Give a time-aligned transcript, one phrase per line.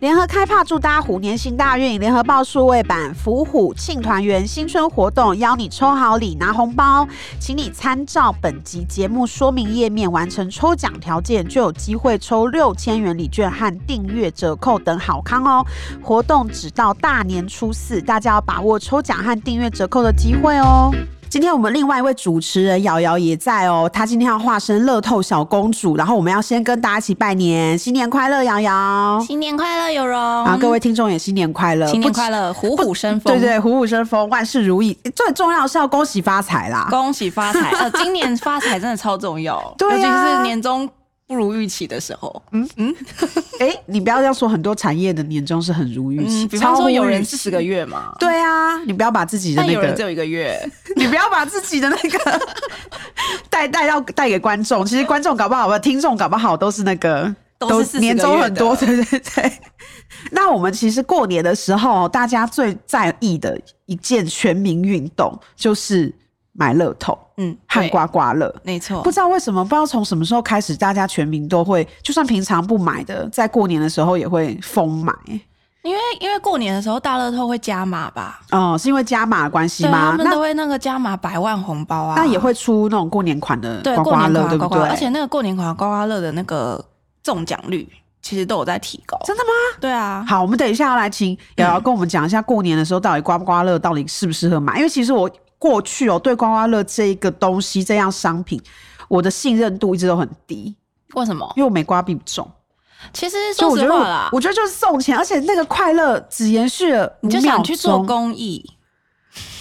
[0.00, 2.00] 联合开趴祝大家虎年行大运！
[2.00, 7.06] 联合报数位版伏虎庆团圆新春活动，邀你抽好礼拿红包，
[7.38, 15.66] 请你参照本集节目说明页面完成抽奖条件，就有机会抽六千元礼券和订阅折扣等好康哦！
[16.02, 20.90] 活动只到大年初四，大家要把握抽奖和订阅折扣的机会哦！
[21.30, 29.24] 今天我们另外一位主持人瑶瑶也在哦，她今天要化身乐透小公主，然后我们要先跟大家一起拜年，新年快乐，瑶瑶！
[29.24, 30.18] 新年快乐，有容！
[30.18, 34.92] 啊，各位听众也新年快乐，新年快乐，虎虎生风，对对，虎虎生风，万事如意。
[35.14, 37.70] 最重要是要恭喜发财啦，恭喜发财！
[37.78, 40.90] 呃，今年发财真的超重要， 对啊，尤其是年终。
[41.30, 42.92] 不如预期的时候，嗯嗯，
[43.60, 46.48] 哎、欸，你不要这样说，很多产业的年终是很如预期、嗯。
[46.48, 50.60] 比方说有人四十个月嘛，对啊，你不要把自己的那个，有人只有一个月，
[50.96, 52.40] 你不要把自己的那个
[53.48, 54.84] 带带到带给观众。
[54.84, 59.52] 其实观众搞不好，吧听众搞不好都是那个都是年终很多，对对对。
[60.32, 66.12] 那我们其实过年的时候，大家最在意的一件全民运动就是。
[66.52, 69.00] 买乐透，嗯，和刮刮乐，没错。
[69.02, 75.14] 不知道为什么，不知道从什么时候开始，大家全民都会，就算平常不买的，在过年的时候也会疯买。
[75.82, 78.40] 因为因为过年的时候大乐透会加码吧？
[78.50, 80.10] 哦，是因为加码的关系吗？
[80.10, 84.82] 他们都会那个加码百万红包啊，那也会出那种过年款的刮刮乐，对不对？
[84.82, 86.84] 而且那个过年款刮刮乐的那个
[87.22, 87.88] 中奖率
[88.20, 89.16] 其实都有在提高。
[89.24, 89.50] 真的吗？
[89.80, 90.22] 对啊。
[90.28, 94.76] 好，我们等一下要来请瑶瑶跟我们讲一下过年的时候到底刮不刮乐到底适不适合买？
[94.76, 95.30] 因为其实我。
[95.60, 98.60] 过去哦，对刮刮乐这一个东西，这样商品，
[99.06, 100.74] 我的信任度一直都很低。
[101.14, 101.46] 为什么？
[101.54, 102.50] 因为我没刮必不中。
[103.12, 107.18] 其实说实话啦，我觉得就是送钱，而且那个快乐只延续了。
[107.20, 108.64] 你就想去做公益。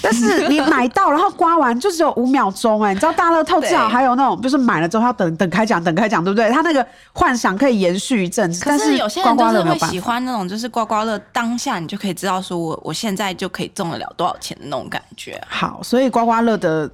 [0.02, 6.50] 但是你买到，然后刮完就只有五秒钟哎、欸，你知道大乐透至少还有那种，就是买了之后要等等开奖，等开奖，对不对？
[6.50, 8.63] 他那个幻想可以延续一阵子。
[8.66, 15.41] 但是有些人就是会喜欢那种，就是刮刮乐当下你就可以知道说我我现在就可以中得了多少钱的那种感觉。
[15.47, 16.90] 好，所以刮刮乐的。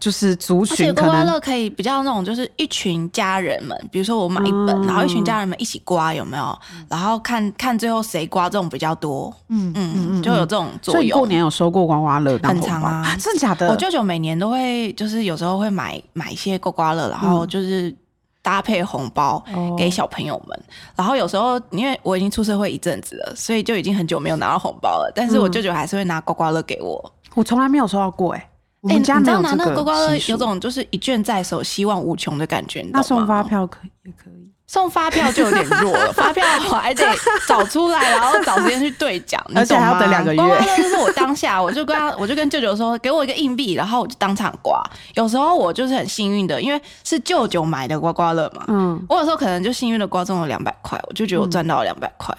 [0.00, 6.58] 就是族群而且，刮刮乐可以比较那种，就是一群家人们，比如说我买一本，嗯、然后一群家人们一起刮，有没有？
[6.74, 11.02] 嗯、然后看看最后谁刮中比较多，嗯嗯嗯，就有这种作用。
[11.02, 12.38] 所以过年有收过刮刮乐？
[12.42, 13.68] 很长啊，啊，真的假的？
[13.68, 17.94] 我舅舅每年都会，就是有时候会买买一些刮刮乐，然后就是
[18.40, 19.44] 搭配红包
[19.76, 20.58] 给小朋友们。
[20.66, 25.12] 嗯、然后有时候因为我已经出社会一阵子了，所以就已经很久没有拿到红包了。
[25.14, 27.12] 但是我舅舅还是会拿刮刮乐给我。
[27.34, 28.48] 我从来没有收到过、欸，
[28.88, 28.96] 哎。
[28.96, 32.84] 你知道拿那个刮刮乐有种就是一卷在手，希望无穷的感觉。
[32.92, 36.12] 那送发票可以也可以，送发票就有点弱了。
[36.16, 37.04] 发票我还得
[37.46, 40.36] 找出来，然后找时间去兑奖，而且还要等两个月。
[40.36, 44.82] 刮刮乐就是我当下，我就跟他，我就跟舅舅说，给我一个硬币，然后我就当场刮。
[45.14, 48.64] 有时候我就是很幸运的，因为是舅舅买的刮刮乐嘛。
[48.68, 52.34] 嗯，我有时候可能就幸运的刮中了两百块，我就觉得我赚到了两百块。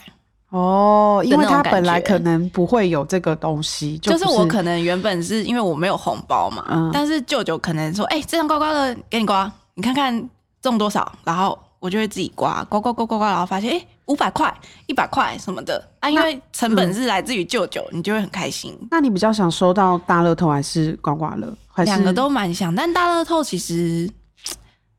[0.52, 10.30] 哦，因为他本来可能不会有这个东西，就，就是我可能原本是因为我没有红包嘛，嗯、但是舅舅可能说，哎、欸，这张刮刮乐给你刮，你看看
[10.62, 14.54] 中多少，然后我就会自己刮，刮刮刮刮刮，然后发现，哎、欸，五百块、
[14.88, 18.78] 一百块什么的啊，因为成本是来自于舅舅，嗯、你就会很开心。
[18.92, 21.48] 那你比较想收到大乐透还是刮刮乐？
[21.86, 24.12] 两个都蛮想，但大乐透其实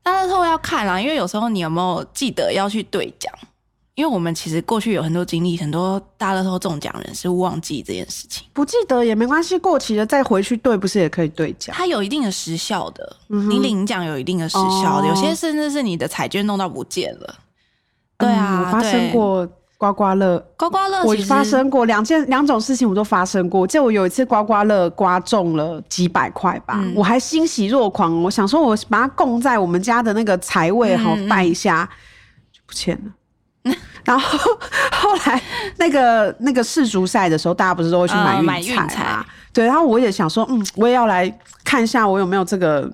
[0.01, 3.31] 大乐透要看啦，因为有时候你有没有记得要去兑奖。
[3.95, 11.75] 因为我们其实过去有很多经历，很多大乐透中奖人是忘记这件事情，不记得也没关系，过期了再回去兑，不是也可以兑奖？
[11.75, 17.35] 它有一定的时效的，嗯、你领奖有一定的时效的，哦、有些甚至是你的彩券弄到不见了。
[18.17, 23.67] 对啊，嗯、我发生过刮刮乐，刮刮乐我发生过两件两种事情，我都发生过。
[23.67, 31.93] 就我有一次刮刮乐刮中了几百块吧，嗯、我还欣喜若狂，我想说我把它供在我们家的那个财位，好拜一下，嗯、
[32.51, 33.11] 就不见了。
[34.03, 34.37] 然后
[34.91, 35.41] 后来
[35.77, 39.25] 那个那个世足赛的时候，大家不是都会去买运彩嘛？
[39.53, 41.33] 对，然后我也想说，嗯，我也要来
[41.63, 42.91] 看一下我有没有这个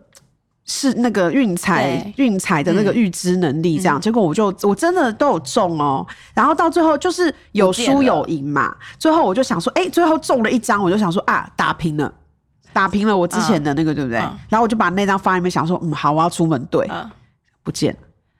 [0.65, 3.79] 是那个运彩运彩的那个预知能力。
[3.79, 6.05] 这样，结果我就我真的都有中哦。
[6.35, 8.75] 然后到最后就是有输有赢嘛。
[8.99, 12.13] 最后我就想说，哎，最后中了一张，我就想说啊，打平了，
[12.71, 14.19] 打平了我之前的那个，对不对？
[14.47, 16.87] 然后我就把那张放在里面，想说，嗯，好，我要出门对，
[17.63, 17.99] 不见了。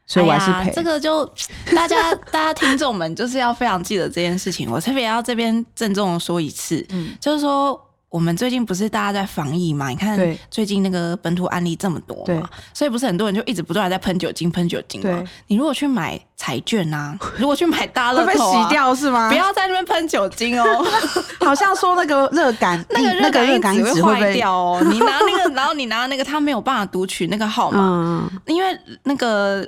[0.09, 1.23] 所以我还是赔、哎、这个就
[1.75, 7.79] 大家大家听众们就是要非常记得这件事情，我特别要这边郑重的说一次，嗯，就是说
[8.09, 9.89] 我们最近不是大家在防疫嘛？
[9.89, 10.19] 你看
[10.50, 15.23] 最近那个本土案例这么多嘛，所以不是很多人就一直不断在喷酒精、喷酒精嘛。
[15.45, 19.29] 你如果去买彩券啊， 如果去买大乐透、啊，会被洗掉是吗？
[19.29, 20.65] 不要在那边喷酒精哦。
[21.39, 24.81] 好像说那个热感，那个热感因子会坏掉哦。
[24.89, 29.67] 你拿那个，然后你拿那个，他没有办法读取那个号码，嗯、因为那个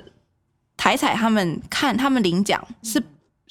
[0.82, 3.00] 台彩他们看他们领奖是。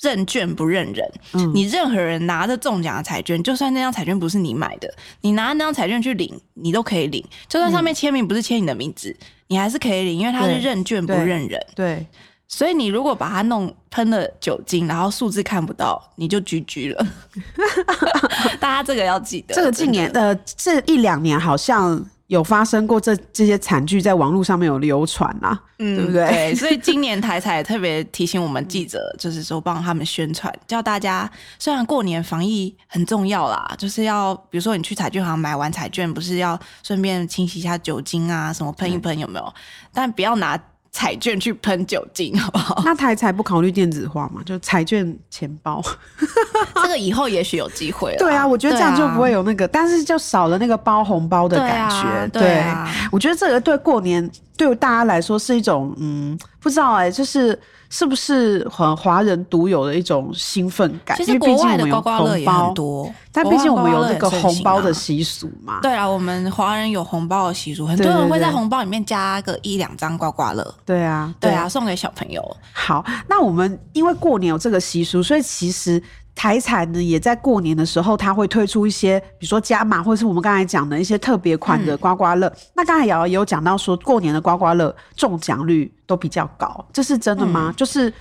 [0.02, 4.92] 认券不认人，嗯、你任何人拿着中奖的彩券，就算那张彩券不是你买的，
[5.22, 7.24] 你拿那张彩券去领，你都可以领。
[7.48, 11.50] 就算上面签名不是签你的名字，嗯、你还是可以领，因为它是认券不认人。
[11.76, 12.08] 对，对
[12.48, 17.08] 所以你如果把它弄喷了酒精，然后数字看不到，你就 GG 了。
[18.60, 19.54] 大家这个要记得。
[19.54, 22.04] 这个近年呃这一两年好像。
[22.32, 26.26] 有发生过这这些惨剧，在网络上面有流传啊，嗯，对不对？
[26.30, 31.30] 对， 所以今年台彩也特别提醒我们记者，就是说帮他们宣传，叫大家
[31.60, 39.54] 虽然过年防疫很重要啦，就是要比如说你去彩券行买完彩券，不是要顺便清洗一下酒精啊，什么喷一喷有没有？
[39.94, 40.58] 但不要拿。
[40.92, 42.82] 彩券去喷酒精，好不好？
[42.86, 44.42] 那台彩不考虑电子化嘛？
[44.46, 45.82] 就彩券钱包，
[46.76, 48.18] 这个以后也许有机会了。
[48.18, 52.28] 对啊，我觉得这样就不会有那个，啊、但是就少了那个包红包的感觉。
[52.28, 57.60] 对，啊对，我觉得这个对过年对大家来说是一种嗯，不知道哎、欸，就是。
[57.94, 61.18] 是不是很华人独有的一种兴奋感？
[61.18, 65.82] 其实国外的刮刮乐也很多，但毕竟我们有那个红包的习俗嘛。
[65.82, 70.74] 对啊，我们华人有红包的习俗，很多人会在红包里面加个一两张刮刮乐。
[70.86, 72.42] 对啊，对啊，送给小朋友。
[72.72, 76.02] 好，那我们因为过年有这个习俗，所以其实。
[76.36, 82.48] 台彩呢，也在过年的时候，他会推出一些，比如说加码，或者是我们刚才讲的一些特别款的刮刮乐。
[82.48, 87.72] 嗯、那刚才瑶瑶也有讲到说，过年的刮刮乐中奖率都比较高，这是真的吗？
[87.72, 88.14] 嗯、就是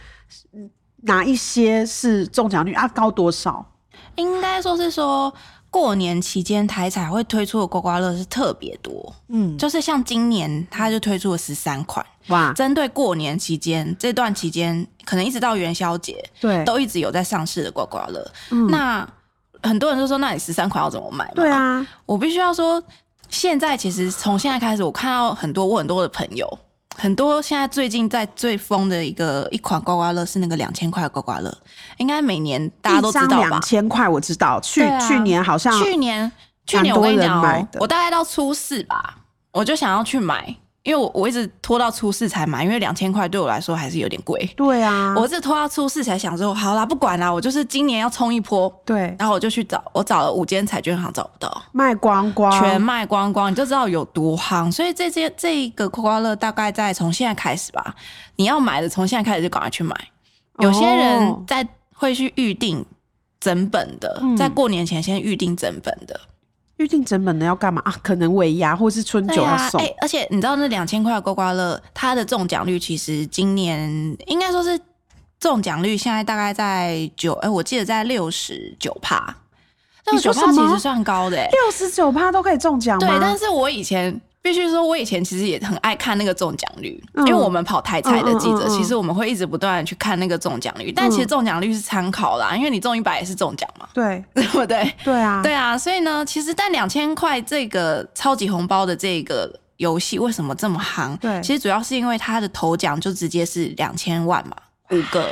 [1.03, 2.87] 哪一些是中奖率啊？
[2.89, 3.65] 高多少？
[4.17, 5.33] 应该说是说。
[5.71, 18.31] 过年期间，台彩会推出的刮刮乐是特别多，嗯，就是像今年，它就推出了十三款，哇，针对过年期间这段期间，可能一直到元宵节，对，都一直有在上市的刮刮乐。
[18.51, 19.09] 嗯，那
[19.63, 21.31] 很多人都说，那你十三款要怎么买？
[21.35, 22.83] 对啊，我必须要说，
[23.29, 26.59] 现在其实从现在开始，我看到很多我很多的朋友。
[27.01, 31.51] 很多现在最近在最疯的一个一款刮刮乐是那个两千块的刮刮乐，
[31.97, 33.49] 应该每年大家都知道吧？
[33.49, 36.31] 两千块我知道，去、啊、去年好像去年
[36.67, 39.17] 去年我跟你讲，我大概到初四吧，
[39.51, 40.55] 我就想要去买。
[40.83, 44.51] 因为我我一直拖到初四才买，因为两千块对我来说还是有点贵。
[44.57, 48.73] 对啊，我是拖到初四才想说，好啦，不管啦，我就是今年要冲一波。
[48.87, 54.73] 对，然后我就去找，我找了五间彩券行找不到，卖光光，全卖光光，你就知道有多夯。
[54.73, 57.95] 所以这些这个刮刮乐大概在从现在开始吧，
[58.37, 59.95] 你要买的从现在开始就赶快去买。
[60.61, 62.85] 有些人在会去预定
[63.39, 66.19] 整本的，哦、在过年前先预定整本的。
[66.81, 67.95] 预定整本的要干嘛啊？
[68.03, 69.79] 可能尾牙或是春酒要送。
[69.79, 73.89] 哎、啊欸，而且你知道那两千块的刮刮乐，它的中奖率其实今年
[74.27, 74.81] 应该说是
[75.39, 79.37] 中奖率现在大概在九，哎，我记得在六十九帕。
[80.07, 83.07] 六十九帕其实算高的、欸，六十九帕都可以中奖吗？
[83.07, 84.19] 对，但是我以前。
[84.43, 90.91] 必须说，我以前其实也很爱看那个中奖率，嗯、因为我们跑台彩的记者，其实我们会一直不断的去看那个中奖率。
[90.91, 94.95] 但其实中奖率是参考啦，因为你中一百也是中奖嘛，对， 对不对？
[95.05, 95.77] 对啊，对啊。
[95.77, 101.17] 所以呢，其实但两千块这个超级红包的这个游戏为什么这么夯？
[101.19, 104.57] 对，其实主要是因为它的头奖就直接是两千万嘛，
[104.91, 105.29] 五个，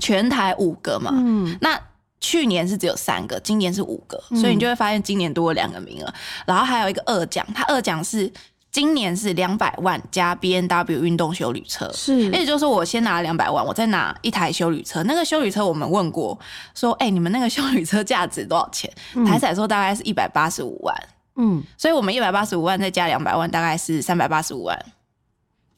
[0.00, 1.10] 全台五个嘛。
[1.14, 1.78] 嗯，那。
[2.20, 6.06] 去年是只有三个，今年是五个，所以你就会发现今年多了两个名额。
[6.06, 6.14] 嗯、
[6.46, 8.32] 然后还有一个二奖，它二奖是
[8.72, 15.02] 今年是两百万加 B N W 运动修旅车，是，也就是说我先拿两百万，我再拿一台修旅车。
[15.04, 16.38] 那个修旅车我们问过，
[16.74, 18.90] 说，哎、欸，你们那个修旅车价值多少钱？
[19.14, 20.94] 嗯、台彩说大概是一百八十五万，
[21.36, 24.78] 嗯，所以我们一百八十五万再加两百万，大概是三百八十五万，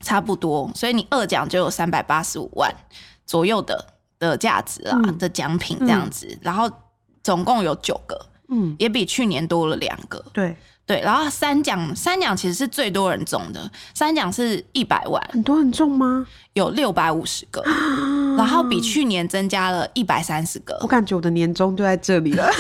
[0.01, 0.71] 差不多。
[0.75, 2.75] 所以你二奖就有三百八十五万
[3.27, 3.95] 左右的。
[4.19, 6.71] 的价值啊，嗯、的奖品这样子，嗯、然后
[7.23, 10.57] 总共有九个，嗯，也比去年多了两个，对
[10.87, 16.27] 对，然后三奖三奖其实是最多人中的，三奖是一百万，很多人中吗？
[16.55, 17.63] 有六百五十个，
[18.39, 22.51] 然后比去年增加了一百三十个，我感觉我的年终就在这里了。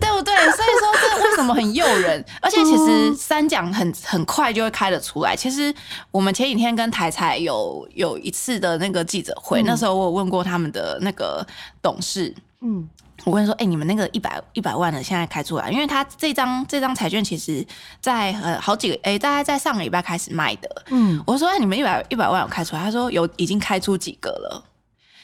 [0.00, 0.34] 对不对？
[0.34, 0.68] 所以
[1.16, 2.24] 为什么很诱人？
[2.40, 5.36] 而且其实三奖很很快就会开得出来。
[5.36, 5.74] 其实
[6.10, 11.46] 我们前几天跟台彩有有一次的那个记者会，嗯、那时候我有问过他们的那个
[11.82, 12.88] 董事，嗯，
[13.24, 15.70] 我问说，哎、欸，你们那个一百一百万的现在开出来？
[15.70, 17.66] 因为他这张这张彩券其实
[18.00, 22.82] 在呃好几个哎、欸，大概在上个礼拜开始卖的，嗯，我说，哎，你们一百一百万有开出来？
[22.82, 24.64] 他说有，已经开出几个了。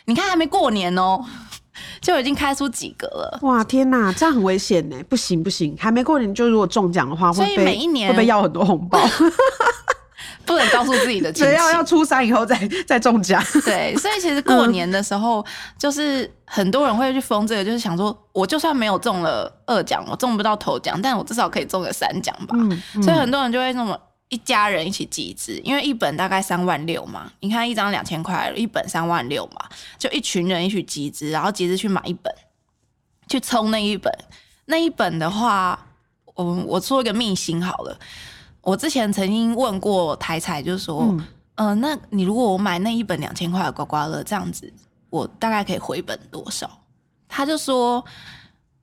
[0.07, 1.25] 你看还没过年哦。
[1.25, 1.60] 就
[2.01, 3.39] 就已经开出几个了。
[3.43, 4.97] 哇，天哪，这样很危险呢！
[5.09, 9.01] 不行不行，还没过年就如果中奖的话，所以每一年会不会要很多红包？
[10.47, 13.41] 不能告诉自己的亲 戚，要要初三以后再再中奖。
[13.65, 15.45] 对，所以其实过年的时候，
[15.79, 22.57] 就是很多人会去封这个，就是想说，我就算没有中了二奖，我中不到头奖，但我至少可以中个三奖吧。
[22.59, 23.97] 嗯嗯、所以很多人就会那么
[24.31, 29.69] 一家人一起集资，因为一本大概三万六嘛，你看一张两千块，一本三万六嘛，
[29.99, 32.35] 就一群人一起集资，然后集资去买一本，
[33.29, 34.11] 去冲那一本。
[34.67, 35.87] 那一本的话，
[36.35, 37.99] 我我做一个秘辛好了。
[38.61, 41.03] 我之前曾经问过台彩，就是说，
[41.57, 44.73] 嗯、呃，那你如果我买那一本两千块的刮刮乐，这样子，
[45.09, 46.71] 我大概可以回本多少？
[47.27, 48.05] 他就说，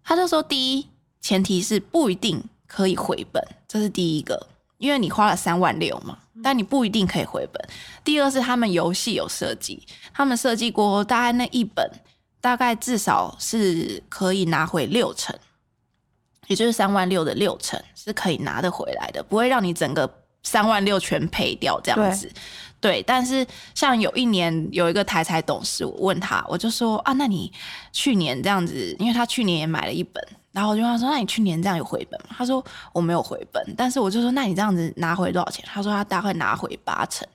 [0.04, 0.88] 他就说，第一
[1.22, 7.70] 前提是不一定可以回本，这是第一个，因为你花了三万六嘛，但你不一定可以回本。
[8.04, 11.90] 第二是他们游戏有设计，他们设计过后，大概那一本
[12.40, 15.36] 大概至少是可以拿回六成。
[16.48, 20.10] 也就是三万六的六成是可以拿得回来的，不会让你整个
[20.44, 22.32] 三万六全赔掉这样子。
[22.80, 27.52] 对，但是像有一年有一个台财董事，我问他，我就说啊，那你
[27.92, 30.26] 去年这样子，因为他去年也买了一本，
[30.58, 32.30] 然后我就问他说，那你去年这样有回本吗？
[32.36, 35.64] 他说我没有回本，但是我就说，那你这样子拿回多少钱？
[35.72, 37.28] 他说他大概拿回八成。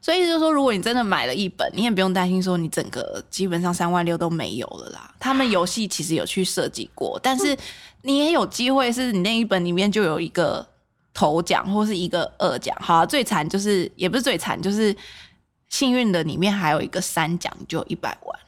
[0.00, 5.12] 所以就是说，如果你真的买了一本，你也不用担心说你整个基本上三万六都没有了啦。
[5.18, 7.56] 他们游戏其实有去设计过，但是
[8.02, 10.64] 你也有机会是你那一本里面就有一个
[11.12, 12.76] 头奖或是一个二奖。
[12.80, 14.94] 好啊，最惨就是也不是最惨，就是
[15.68, 18.40] 幸运的里面还有一个三奖，就一百万，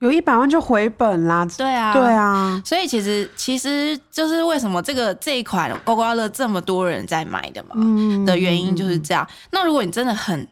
[0.00, 1.46] 有一百万就回本啦。
[1.56, 2.62] 对啊，对啊。
[2.64, 9.26] 所以其实其实就是为什么这个这一款刮刮乐这么多人在买的嘛，嗯，的原因就是这样。
[9.50, 10.46] 那如果你真的很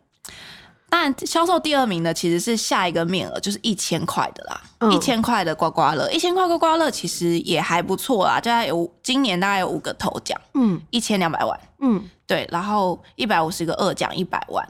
[0.89, 4.61] 当然，销售第二名的其实是下一个面额，就是一千块的啦。
[4.91, 8.35] 一千块的刮刮乐，一千块刮刮乐其实也还不错啦。
[8.35, 14.67] 大概有今年大概有五个头奖，嗯，一千两百万，嗯，对，然后一百五十个二奖一百万，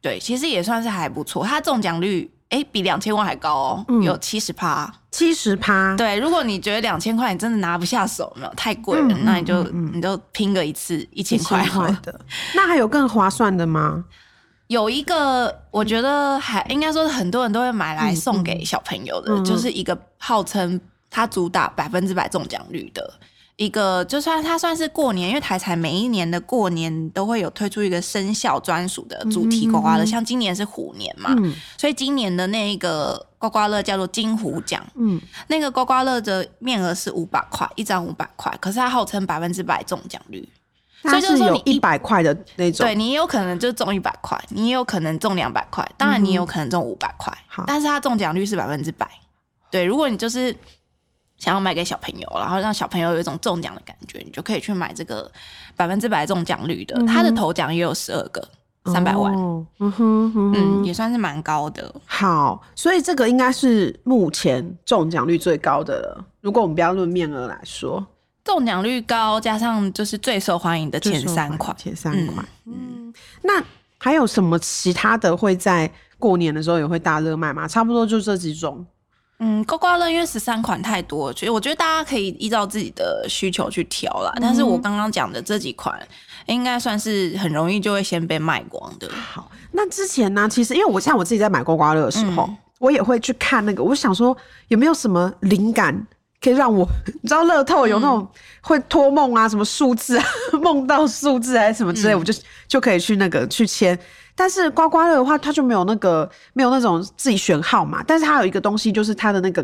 [0.00, 1.44] 对，其实也算是还不错。
[1.44, 5.96] 它中奖率哎、欸、比两千万还高哦、有七十趴，七十趴。
[5.96, 11.64] 对，如果你觉得两千块你真的拿不下手，没有太贵了，嗯、那你就、嗯、你就拼个一次一千块
[12.02, 12.20] 的。
[12.54, 14.04] 那还有更划算的吗？
[14.66, 20.80] 有一个，我觉得还应该说很多人都会买来送给小朋友的，就是一个号称
[21.10, 23.12] 它主打百分之百中奖率的
[23.60, 40.48] 一个，就算它算是过年，因为台彩每一年的过年都会有推出一个生肖专属的主题刮刮乐，嗯、像今年是虎年嘛，嗯、所以今年的那一个刮刮乐叫做金虎奖，嗯，那个刮刮乐的面额是五百块，一张五百块，可是它号称百分之百中奖率。
[41.02, 47.30] 所以就是说，你一百块的那种，对，你也有可能就中一百块，你也有可能中两百块，当然你也有可能中五百块。
[47.46, 49.06] 好，但是它中奖率是百分之百。
[49.70, 50.56] 对，如果你就是
[51.40, 55.28] 想要买给小朋友，然后让小朋友有一种中奖的感觉，你就可以去买这个
[55.74, 57.02] 百分之百中奖率的。
[57.06, 58.46] 它的头奖也有十二个，
[58.84, 59.34] 三百万。
[59.78, 61.92] 嗯哼，嗯，也算是蛮高的。
[62.04, 66.24] 好，所以这个应该是目前中奖率最高的了。
[66.42, 68.06] 如果我们不要论面额来说。
[68.44, 72.46] 中奖率高，加上就是最受欢迎的前三款，前三款。
[72.66, 73.62] 嗯，嗯，那
[73.98, 77.66] 还有什么其他的会在过年的时候也会大热卖吗？
[77.66, 78.84] 差不多就这几种。
[79.40, 84.30] 嗯，刮刮乐因为十三款太多，所以我觉得大家可以依照自己的需求去挑啦。
[84.36, 85.98] 嗯、但是我刚刚讲的这几款，
[86.46, 89.10] 应该算是很容易就会先被卖光的。
[89.10, 94.36] 好，那之前呢，其实因为我像我自己在买刮刮乐的时候，嗯、我也会去看那个，我想说
[94.68, 96.06] 有没有什么灵感。
[96.42, 96.88] 可以让我，
[97.20, 98.26] 你知道乐透有那种
[98.62, 100.24] 会托梦啊，什么数字啊，
[100.62, 102.32] 梦到数字还是什么之类，嗯、我就
[102.66, 103.98] 就可以去那个去签。
[104.40, 109.62] 但是刮刮乐的话，它就没有那个没有那种自己选号码，但是它有一个东西，就是它的那个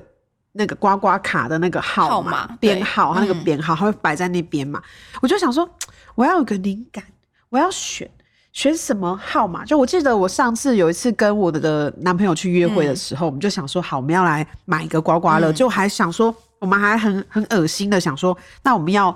[0.53, 4.79] 那个刮刮卡的那个号码编号，它那个编号它会摆在那边嘛。
[5.15, 5.67] 嗯、我就想说，
[6.15, 7.03] 我要有个灵感，
[7.49, 8.07] 我要选
[8.53, 9.65] 选什么号码？
[9.65, 16.35] 就我记得我上次有一次跟我的男朋友去约会的时候，嗯、我们就想说，好，我们要来买一个刮刮乐，嗯、就还想说。
[16.59, 19.15] 我们还很很恶心的想说，那我们要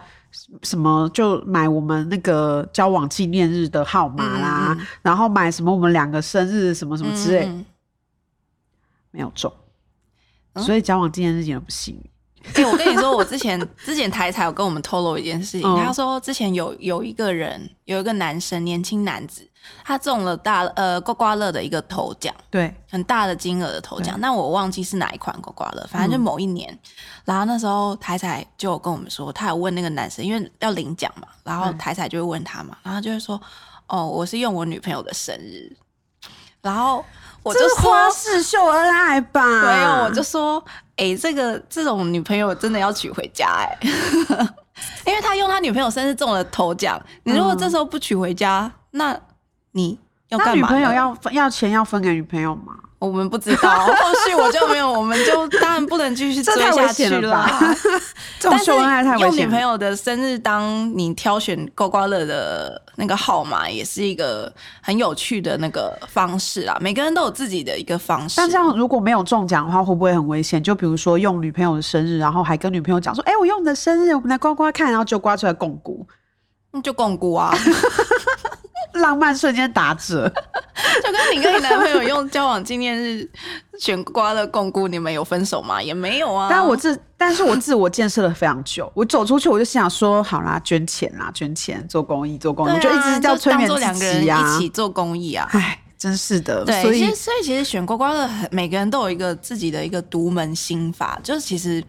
[0.63, 7.65] 什么就买我们那个交往纪念日的号码啦，嗯、然后买什么我们两个生日什么什么之类，嗯、
[9.11, 9.53] 没有中，
[10.53, 12.11] 嗯、所以交往纪念日一点都不幸运。
[12.61, 19.49] 哎、欸，我跟你说，我之前之前台彩有跟我们透露一件事情，嗯、他说之前有有一个人，有一个男生，年轻男子，
[19.85, 26.79] 他中了大呃刮刮乐的一个头奖，对，很大的金额的头奖，那我忘记是哪一款刮刮乐，反正就某一年，嗯、
[27.25, 33.41] 然后那时候台彩就有跟我们说，他有问那个男生，因为要领奖嘛，然后台彩就会问他嘛，然后就会说，
[33.87, 35.77] 哦，我是用我女朋友的生日，
[36.61, 37.05] 然后。
[37.43, 39.43] 我就说花式秀恩爱吧。
[39.63, 40.63] 没有，我就说，
[40.97, 43.89] 哎、欸，这个这种女朋友真的要娶回家哎、欸，
[45.07, 47.01] 因为他用他女朋友生日中了头奖。
[47.25, 49.21] 你如果这时候不娶回家，嗯、那
[49.73, 50.55] 你要干嘛？
[50.55, 52.75] 女朋友要分要钱要分给女朋友吗？
[53.01, 57.31] 我们不知道， 后续我就没有，我们就当然不能继续追下去了。
[57.31, 57.77] 了
[58.39, 59.37] 这种秀恩爱太危险了。
[59.37, 64.53] 用女朋友的生日当你挑选刮刮乐的那个号码，也是一个
[64.83, 66.77] 很有趣的那个方式啊。
[66.79, 68.37] 每个人都有自己的一个方式。
[68.37, 70.63] 但这样如果没有中奖的话，会不会很危险？
[70.63, 76.07] 就比如说用女朋友的生日，然后还跟女朋友讲说：“哎、欸，我用你的生日，我们来刮刮看。”然后就刮出来共股，
[76.73, 77.55] 那就共股啊。
[79.01, 80.29] 浪漫瞬间打折，
[81.03, 83.29] 就跟你跟你男朋友用交往纪念日
[83.79, 85.83] 选刮乐摃龟，你们有分手吗？
[85.83, 86.49] 也没有啊。
[86.51, 88.91] 但我自，但是我自我建设了非常久。
[88.95, 95.49] 我走出去，我就想说，好啦，捐钱啦，捐钱做公益，做公益，啊、就一直叫催眠自己啊，两个人一起做公益啊。
[95.53, 96.65] 哎，真是的。
[96.65, 101.19] 对，所以所以其实选刮刮乐，每个人都有一个自己的一个独门心法。
[101.23, 101.83] 就是其实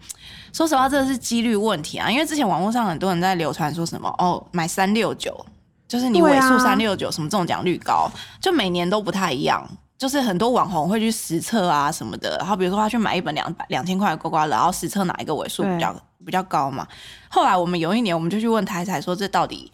[0.52, 2.10] 说实话，这个是几率问题啊。
[2.10, 5.44] 因为之前网络上很多人在流传说什么哦，买三六九。
[5.92, 9.62] 就是你尾数三六九什么中奖率高，就每年都不太一样。
[9.98, 15.94] 就是很多网红会去实测啊什么的，然后比如说他去买一本两百两千块的刮刮乐，然后实测哪一个尾数比较
[16.24, 16.88] 比较高嘛。
[17.28, 19.70] 后来我们有一年我们就去问台彩说，这到底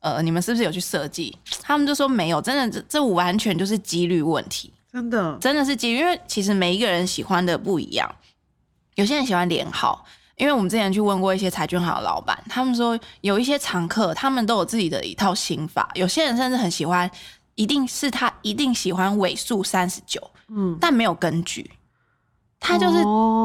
[0.00, 1.36] 呃你们是不是有去设计？
[1.60, 8.10] 他们就说没有，真的这这完全就是几率问题，真的真的是几率，因为其实每一个人喜欢的不一样，
[8.94, 10.06] 有些人喜欢连号。
[10.40, 15.90] 因为我们之前去问过一些彩券行的老板，他们说有一些常客，他们都有自己的一套心法。
[15.94, 17.08] 有些人甚至很喜欢，
[17.56, 20.18] 一定是他一定喜欢尾数三十九，
[20.48, 21.70] 嗯，但没有根据，
[22.58, 23.02] 他就是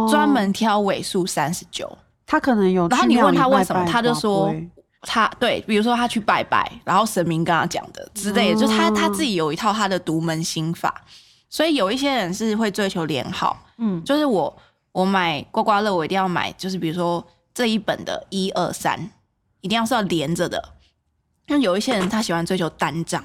[0.10, 1.98] 专门挑尾数三十九。
[2.26, 4.56] 他可能有，然后你问他为什么，他就说
[5.02, 11.04] 他对，比如说他去拜拜，然后神明跟他讲的之类的，就他他自己有一套他的独门心法。
[11.50, 14.58] 所以有一些人是会追求连号，嗯，就是我。
[14.96, 17.22] 我买刮刮乐，我一定要买，就是比如说
[17.54, 18.98] 这一本的一二三，
[19.60, 20.64] 一定要是要连着的。
[21.48, 23.22] 因为有一些人他喜欢追求单张，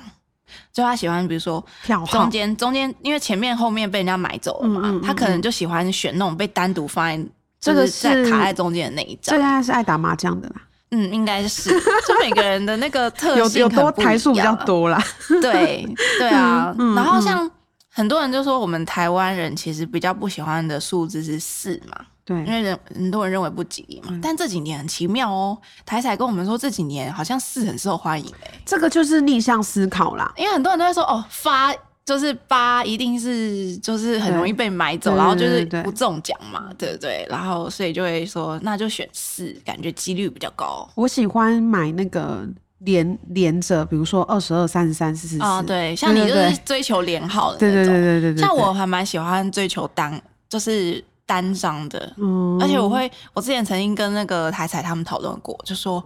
[0.72, 1.64] 就他喜欢比如说
[2.10, 7.24] 中间中间，因为前面后面被人家买走了嘛，嗯嗯嗯，他可能就喜欢选那种被单独放在
[7.60, 9.36] 这个在卡在中间的那一张。
[9.36, 10.56] 这个应该是爱打麻将的啦，
[10.90, 11.70] 嗯，应该是。
[11.70, 15.00] 就每个人的那个特性有，有多台数比较多啦。
[15.40, 15.86] 对
[16.18, 17.48] 对啊，然后像。
[17.92, 24.16] 很多人就说，我们台湾人其实比较不喜欢的数字是四嘛，对，因为人很多人认为不吉利嘛。
[24.22, 30.32] 但这几年很奇妙哦，台彩跟我们说这几年好像四很受欢迎哎，这个就是逆向思考啦。
[30.36, 31.74] 因为很多人都在说哦，发
[32.04, 37.26] 就是八一定是就是很容易被买走，然后就是不中奖嘛，对不对？
[37.28, 40.88] 然后所以就会说那就选四，感觉几率比较高。
[40.94, 42.48] 我喜欢买那个。
[42.80, 45.42] 连连着，比如说二十二、三十三、四十四。
[45.42, 47.84] 啊，对，像你就是追求连号的那种。
[47.84, 48.40] 对对对对对对。
[48.42, 52.12] 像我还蛮喜欢追求单，就是单张的。
[52.16, 52.58] 嗯。
[52.60, 56.04] 而且我会，我之前曾经跟那个台彩他们讨论过，就说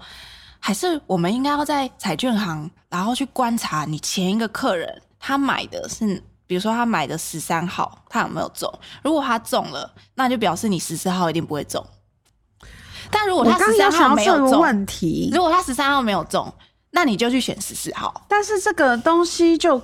[0.58, 8.72] 还是我们应该要在彩券行，然后去观察你前一个客人他买的是，比如说他买的十三号，他有没有中？
[9.02, 11.84] 如果他中了，那就表示你十四号一定不会中。
[13.14, 16.52] 但如果他十三号没有中，问题，如果他十三号没有中，
[16.90, 18.26] 那你就去选十四号。
[18.28, 19.80] 但是这个东西就，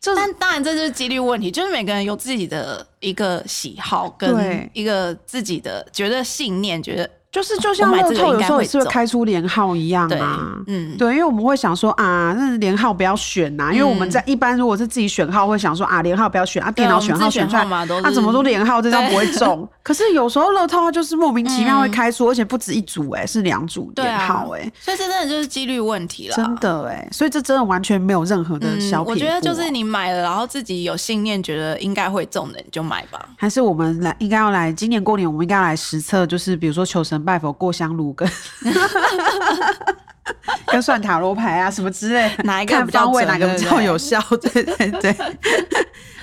[0.00, 7.10] 就但当然这就是几率问题，就是每个人有自己的一个喜好跟一个自己的觉得信念，觉得。
[7.30, 17.64] 就是就像乐透有时候也是会开出连号一样啊，嗯，对，因为我们会想说啊，那连号不要选呐，因为我们在一般如果是自己选号，会想说啊，连号不要选啊，电脑选号选出来，
[18.02, 19.68] 那怎么说连号这张不会中？
[19.82, 29.02] 可是有时候乐透它就是莫名其妙会开出，而且不止一组哎，是两组连号哎，所以这真的就是几率问题了，真的哎，所以这真的完全没有任何的小。
[29.02, 33.28] 我觉得就是你买了，然后自己有信念，觉得应该会中的你就买吧。
[33.36, 38.12] 还是我们来应该要来今年过年，我们应该要来实测，就是比如说求神拜佛过香炉。
[38.12, 38.28] 跟
[40.66, 44.20] 跟算塔罗牌啊什么之类，哪一个比较位，哪个比较有效？
[44.42, 45.16] 对对对。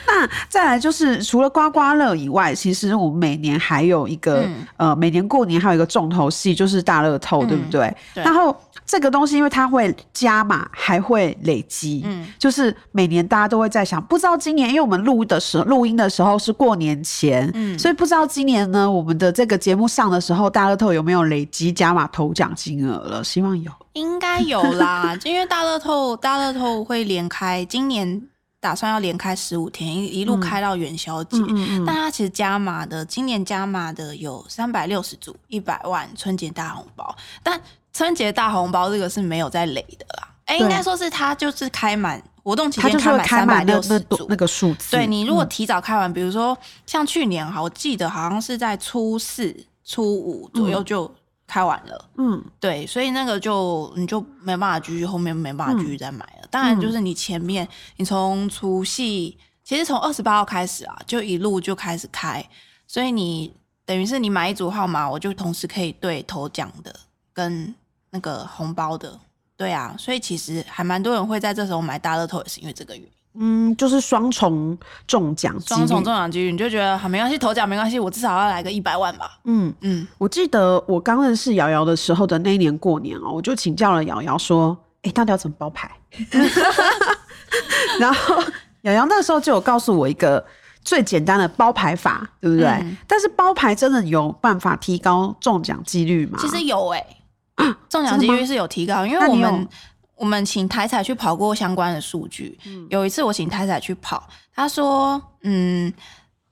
[0.08, 7.92] 那再来就是除了刮刮乐以外，其实我们每年还有一个、嗯、呃，每年过年还有一个重头戏，就是大乐透，嗯、对不对？
[8.14, 8.24] 对。
[8.24, 23.24] 然后这个东西因为它会加码，还会累积，嗯，就是每年大家都会在想，不知道今年，因为我们录的时候录音的时候是过年前，嗯，所以不知道今年呢，我们的这个节目上的时候，大乐透有没有累积加码头奖金额了？
[23.24, 28.22] 希望有，应该有啦， 因为大乐透大乐透会连开今年。
[28.58, 31.38] 打算要连开十五天，一一路开到元宵节。
[31.38, 37.16] 嗯嗯嗯、但它其实加码的，今年加码的有三百六十组，一百万春节大红包。
[37.44, 37.62] 但
[37.96, 40.28] 春节大红包这个是没有在累的啦。
[40.48, 44.92] 哎、欸，应该说是他就是开满活动期间开满三百六十组那个数字。
[44.92, 46.56] 对，你如果提早开完，嗯、比如说
[46.86, 49.56] 像去年哈，我记得好像是在初四、
[49.86, 51.10] 初五左右就
[51.48, 52.10] 开完了。
[52.18, 56.42] 嗯，对，所以那个就你就没办法继续，后面没办法继续再买了。
[56.42, 62.46] 嗯、当然，就是你前面你从除夕，其实从二十八号开始啊，就一路就开始开，
[62.86, 63.56] 所以你
[63.86, 66.94] 等于是你买一组号码，我就同时可以对头奖的
[67.32, 67.74] 跟
[68.16, 69.20] 那个红包的。
[69.58, 73.10] 对啊，所以其实还蛮多人会在这时候买大乐透，也是因为这个原因。
[73.38, 79.40] 嗯，就是双重中奖，双重中奖几率，你就觉得好没关系，头奖没关系，我至少要来个一百万吧。
[79.44, 85.92] 嗯嗯，我记得我刚认识瑶瑶的时候的那一年过年哦，我就请教了瑶瑶说：“哎，到底要怎么包牌？”
[88.00, 88.42] 然后
[88.82, 90.46] 瑶瑶那时候就有告诉我一个
[90.84, 92.68] 最简单的包牌法，对不对？
[92.68, 96.38] 嗯、但是包牌真的有办法提高中奖几率吗？
[96.42, 97.15] 其实有哎、欸。
[97.90, 99.68] 中奖几率是有提高，因为我们
[100.16, 102.58] 我们请台彩去跑过相关的数据。
[102.66, 105.94] 嗯、有一次我请台彩去跑，他说：“嗯，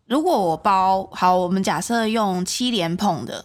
[0.06, 3.44] 如果我包好，我们假设用七连碰的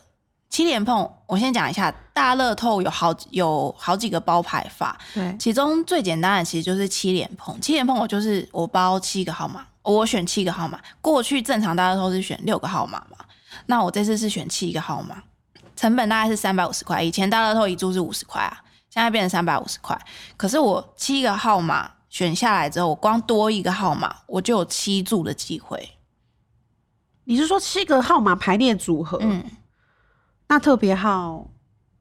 [0.49, 7.61] 七连碰，我先讲一下大乐透有好有好几个包牌法，对，其中最简单的其实就是七连碰。
[7.61, 10.81] 七连碰我就是我包七个号码，我选七个号码。
[11.01, 13.19] 过去正常大乐透是选六个号码嘛，
[13.67, 15.23] 那我这次是选七个号码。”
[15.79, 18.59] 成本大概是三百五十块，以前大乐透一注是五十块啊，
[18.91, 19.97] 现在变成三百五十块。
[20.37, 25.91] 可是我七个号码选下来之后，我光多一个号码，我就有七注的机会。
[27.23, 29.19] 你是说七个号码排列组合？
[29.21, 29.45] 嗯，
[30.49, 31.47] 那特别号，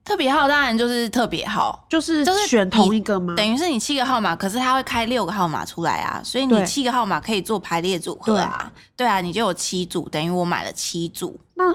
[0.03, 3.35] 特别号当然就是特别号，就是就是选同一个吗？
[3.35, 8.71] 等于是你七个号码，可是它会开六个号码出来啊，所以你七个号码可以做排列组合啊。
[8.95, 11.39] 对，对啊，你就有七注，等于我买了七注。
[11.53, 11.71] 那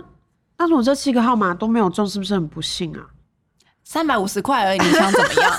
[0.62, 3.03] 但是我这七个号码都没有中，是不是很不幸啊？
[3.83, 5.53] 三百五十块而已，你想怎么样？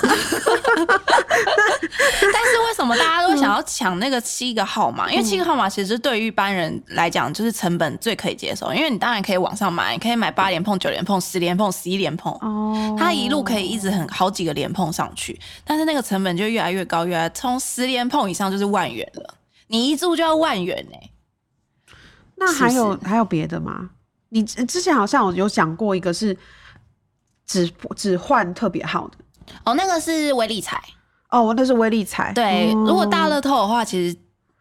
[2.32, 5.06] 但是为什么大家都想要抢那个七个号码？
[5.10, 8.72] 嗯、因为七个号码其实对于一般人来讲，就是成本最可以接受。
[8.72, 15.38] 因为你当然可以网上买，你可以买八连碰、九连碰、十连碰、十一连碰，哦，它一路可以一直很好几个连碰上去。
[15.62, 19.34] 但是那个成本就越来越高，越来从十连碰以上就是万元了，
[19.66, 21.10] 你一注就要万元呢、欸。
[22.36, 23.90] 那还有还有别的吗？
[24.34, 26.36] 你之前好像有讲过一个是
[27.46, 29.14] 只只换特别号的
[29.64, 30.82] 哦，那个是微利彩
[31.30, 32.32] 哦，那是微利彩。
[32.32, 34.16] 对，嗯、如果大乐透的话，其实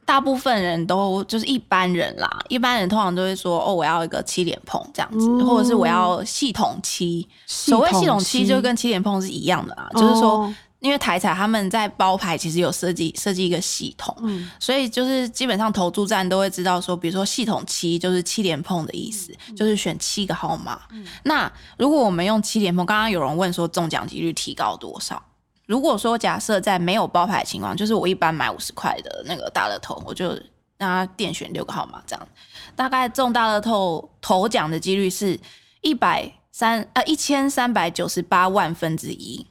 [0.06, 7.28] 大部分人都就是一般人啦，一般人通常都会说哦，我要一个七连碰这样子，嗯、或者是我要系统七。
[7.48, 10.54] 所谓系统七就跟七连碰是一样的啦，哦、就是说。
[10.84, 20.82] 因为台彩他们在包牌，其实有设计设计一个系统，嗯、所以就是基本上投注站都会知道说，比如说系统七就是七连碰的意思，嗯、就是选七个号码。
[20.92, 25.24] 嗯、那如果我们用七连碰，刚刚有人问说中奖几率提高多少？
[25.66, 30.32] 如果说假设在没有包牌的情况，就是我一般买五十块的那个大乐透，我就
[30.78, 32.28] 让他电选六个号码，这样
[32.76, 35.40] 大概中大乐透头奖的几率是
[35.80, 39.48] 一百三呃一千三百九十八万分之一。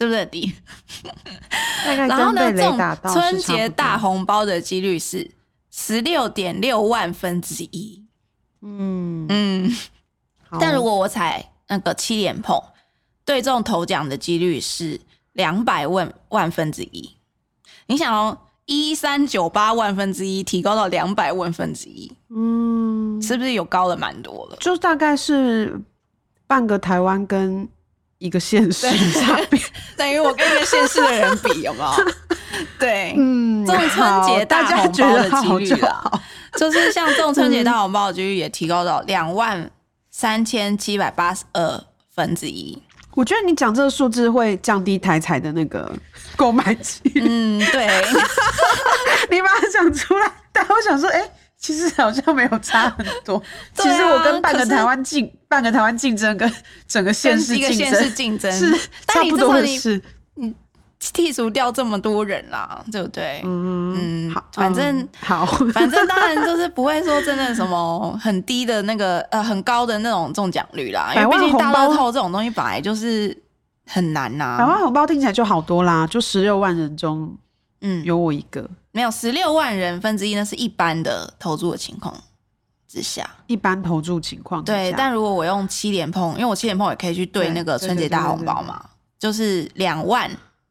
[0.00, 0.50] 是不是很低？
[1.84, 2.50] 然后呢，
[3.02, 5.30] 中春节大红包的几率是
[5.70, 8.02] 十六点六万分之一。
[8.62, 9.76] 嗯嗯，
[10.58, 12.58] 但如果我踩那个七连碰，
[13.26, 14.98] 对中头奖的几率是
[15.34, 17.16] 两百万万分之一。
[17.86, 24.56] 你想哦，一三九八万分之一提高到两百万分之一，嗯，是不是有高了蛮多了？
[24.60, 25.78] 就大概是
[26.46, 27.68] 半个台湾跟。
[28.20, 28.86] 一个现实
[29.20, 29.60] 差别，
[29.96, 32.12] 等于我跟一个现实的人比， 有没有？
[32.78, 36.22] 对，嗯，中春节大红包的几率啊，
[36.56, 39.70] 就是像中春节大红包的几率也提高到两万
[40.10, 41.82] 三千七百八十二
[42.14, 42.80] 分之一。
[43.14, 45.90] 我觉得你讲这个数字会降低台彩的那个
[46.36, 47.22] 购买几率。
[47.26, 47.88] 嗯，对，
[49.30, 51.30] 你把它讲出来，但我想说，哎、欸。
[51.60, 53.36] 其实好像没有差很多。
[53.38, 53.42] 啊、
[53.74, 56.50] 其实我跟半个台湾竞，半个台湾竞争，跟
[56.88, 57.54] 整个县市
[58.10, 58.72] 竞争是
[59.06, 60.00] 差不多的事。
[60.36, 60.54] 你
[61.00, 63.42] 剔除掉这么多人啦，对不对？
[63.44, 71.12] 嗯嗯，好，反正、嗯、好， 反正当然就是不会说真的什么 很低的那个呃很高的那种中奖率啦。
[71.14, 73.36] 因为毕竟大乐透这种东西本来就是
[73.86, 74.58] 很难呐、啊。
[74.58, 77.36] 百万红包听起来就好多啦，就十六万人中，
[77.82, 78.68] 嗯，有我一个。
[78.92, 82.12] 没有十六万人分之一，那是一般的投注的情况
[82.88, 84.92] 之下，一般投注情况对。
[84.96, 88.84] 但如果我用七连碰，因为我七连碰也可以去对那个春节大红包嘛，
[89.18, 90.30] 就是两万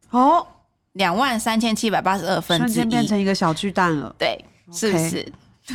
[0.10, 0.46] 哦，
[0.94, 5.32] 两万三千七百八十二分之一，瞬间变成一个小巨蛋了，对，是不是？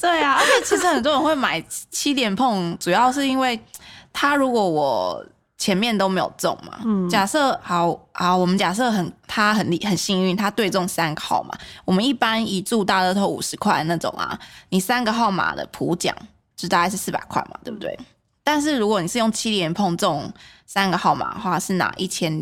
[0.00, 3.60] 对啊，而且其实很多人会买七连碰，主要是因为
[4.12, 5.24] 他如果我。
[5.60, 6.80] 前面都没有中嘛。
[6.86, 11.56] 嗯，假设好好，我们假设很他很厉很幸运，他对中三个号码。
[11.84, 14.36] 我们一般一注大乐透五十块那种啊，
[14.70, 16.16] 你三个号码的普奖
[16.56, 17.94] 就大概是四百块嘛，对不对？
[18.42, 20.32] 但是如果你是用七连碰中
[20.64, 22.32] 三个号码的话，是拿一千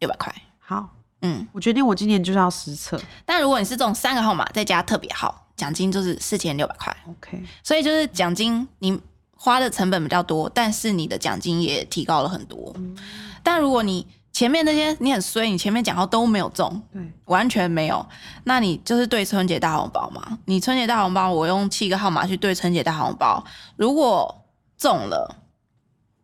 [0.00, 0.34] 六百块。
[0.58, 0.88] 好，
[1.22, 3.00] 嗯，我决定我今年就是要实测。
[3.24, 6.96] 但如果你是中三个号码再加特别号，奖金就是四千六百块。
[7.08, 9.00] OK，所以就是奖金你。
[9.36, 12.72] 花的成本比较多，但是你的奖金也提高了很多。
[12.76, 12.96] 嗯、
[13.42, 18.04] 但如果你前面那些你很衰，你前面讲到都没有中，对，完全没有，
[18.44, 20.38] 那你就是对春节大红包嘛。
[20.46, 23.44] 你春节大红包，我用七个号码去对春节大红包，
[23.76, 24.44] 如果
[24.76, 25.36] 中了，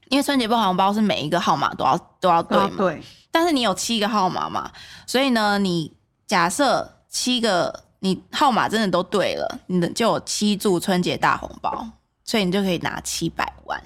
[0.09, 3.03] 因为春节大红包是每一个号码都要都要对嘛，对。
[3.31, 4.73] 但是你有七个号码嘛，
[5.07, 5.94] 所以呢，你
[6.27, 11.87] 假设七个你号码真的都对了，你的就有七注春节大红包。
[12.31, 13.83] 所以你就可以拿七百万，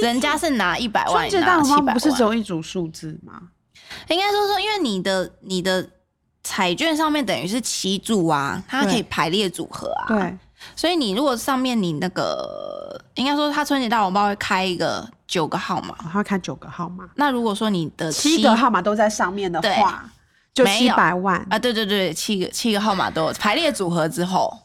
[0.00, 3.42] 人家是拿一百万，春节大红包不是只有一组数字吗？
[4.08, 5.86] 应该说说，因为你的你的
[6.42, 10.06] 彩券上面等于是七组啊，它可以排列组合啊。
[10.08, 10.38] 对，
[10.74, 17.06] 所以你如果上面你那个，应该说他春节大红包会开一个九个号码，他会开九个号码。
[17.16, 20.10] 那如果说你的七,七个号码都在上面的话，
[20.54, 21.58] 就七百万啊！
[21.58, 24.58] 对对对，七个七个号码都有排列组合之后，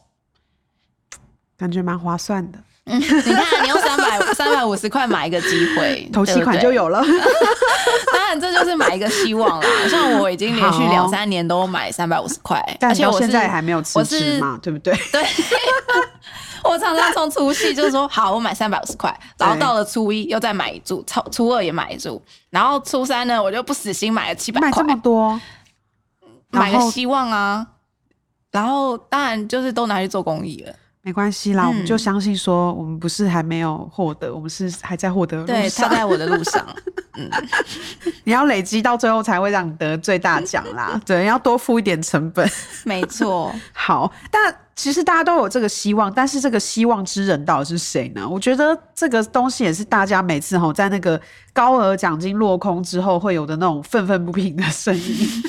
[1.57, 2.57] 感觉蛮划算的。
[2.87, 7.03] 嗯，你看，你用三百 三百五十块买一个机会，头期款就有了。
[8.13, 9.67] 当然，这就是买一个希望啦。
[9.89, 14.95] 像我已经连续两三年都买三百五十块，而且我现在还没有辞职嘛，对不对？
[15.11, 15.25] 对。
[16.63, 25.39] 我常常从除夕就是说，好，我买三百五十块，然后到了初一又再买一注，初初二也买一注，然后初三呢，我就不死心买了七百块，买这么多，
[26.49, 27.65] 买个希望啊。
[28.51, 30.73] 然后当然就是都拿去做公益了。
[31.07, 35.55] 没关系啦，嗯、我们就相信说，我们不是还没有获得，我们是还在获得路上。
[35.55, 36.67] 对，他在我的路上。
[37.17, 37.29] 嗯，
[38.25, 40.99] 你要累积到最后才会让你得最大奖啦。
[41.07, 42.45] 对，要多付一点成本。
[42.83, 43.55] 没错。
[43.71, 48.27] 好，但其实大家都有这个希望，但是这个希望之人到底是谁呢？
[48.27, 51.17] 我觉得这个东西也是大家每次吼在那个
[51.53, 55.43] 高额奖金落空之后会有的那种愤愤不平的声音，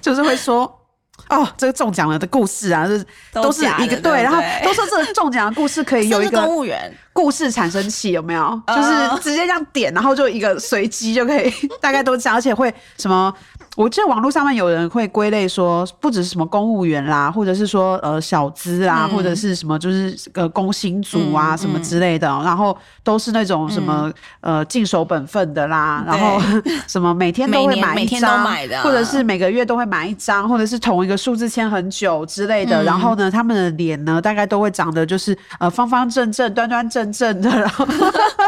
[0.00, 0.80] 就是会说。
[1.28, 8.60] 哦，这个中奖了的故事啊，就是都是一个对，然后都说这个中奖的故事可以有一个公务员故事产生器，有没有？
[8.68, 13.32] 就是直接这样点，然后就一个随机就可以， 大概都这样，而且会什么？
[13.76, 26.40] 我记得网络上面有人会归类说，不只是什么公务员啦，或者是说呃小资啊，或者是什么就是呃工薪族啊什么之类的，然后都是那种什么呃尽守本分的啦，然后
[26.86, 28.46] 什么每天都会买一张，
[28.84, 32.84] 或者是每个月都会买一张，或者是同一个数字签很久之类的。
[32.84, 37.84] 然后呢，他们的脸呢大概都会长得就是呃方方正正、端端正正的，然后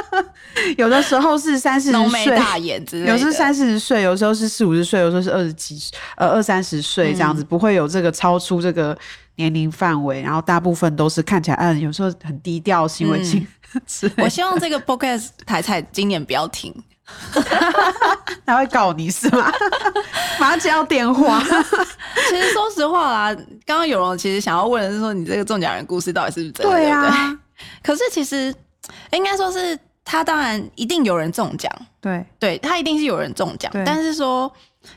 [0.79, 5.16] 有的时候是三四十岁，大眼之类的，有时候三四十岁，有时候是四五十岁，有时候。
[5.17, 5.79] 都是二十几
[6.17, 8.97] 呃二三十岁这样子，嗯、不会有这个超出这个
[9.37, 13.47] 年龄范围，然后大部分都是看起来嗯，有时候很低调行为性。
[13.75, 16.73] 嗯、我希望这个 podcast 台彩今年不要停，
[18.47, 19.53] 他会告你是吗？
[20.41, 21.43] 马上接到电话。
[22.31, 23.35] 其实说实话啦，
[23.67, 26.73] 刚刚有人其实想要问的是说，你这个中奖人故事到底是不是真的？
[26.73, 27.39] 对啊对对。
[27.83, 28.55] 可是其实
[29.13, 34.51] 应该说是他当然一定有人中奖，对对，他一定是有人中奖，但是说。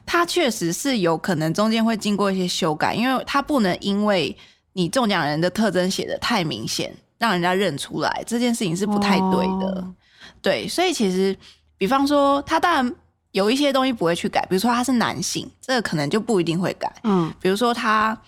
[0.06, 4.36] 它确实是有可能中间会经过一些修改，因为它不能因为
[4.73, 9.82] 你中奖人的特征写的太明显，让人家认出来，这件事情是不太对的。
[9.82, 9.95] 哦、
[10.41, 11.36] 对，所以其实，
[11.78, 12.95] 比方说，他当然
[13.32, 16.93] 有一些东西不会去改，比如说他是男性，这个可能就不一定会改。
[17.04, 18.19] 嗯，比如说他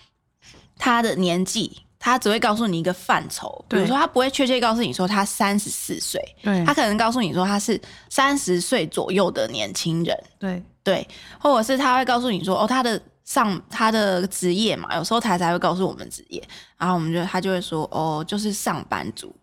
[0.78, 1.78] 他的年纪。
[2.04, 11.06] 他只会告诉你一个范畴，比如说他不会确切告诉你说他三十四岁，对，他可能告诉你说他是三十岁左右的年轻人，对对，
[11.38, 16.42] 或者是他会告诉你说哦，他的上他的职业嘛，有时候他才会告诉我们职业，
[16.76, 19.34] 然后我们就他就会说哦，就是上班族。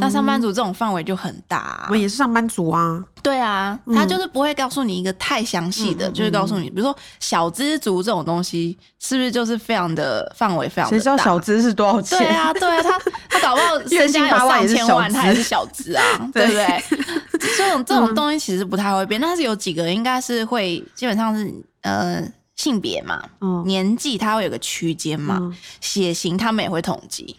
[0.00, 3.02] 但上班族这种范围就很大，啊，我也是上班族啊。
[3.22, 10.90] 对啊，嗯、他就是不会告诉你一个太详细的，嗯、就是告诉你，比如说小资族这种东西，是不是就是非常的范围非常的大？
[10.90, 12.18] 谁知道小资是多少钱？
[12.18, 12.98] 对啊，对啊，他
[13.30, 16.84] 他搞不好 身家有上千万，他也是小资啊， 对不对？
[17.56, 22.22] 这种 这种东西其实不太会变，但是有几个应该是会，基本上是呃
[22.56, 27.36] 性别嘛，嗯、年纪它会有个区间嘛，嗯、血型他们也会统计。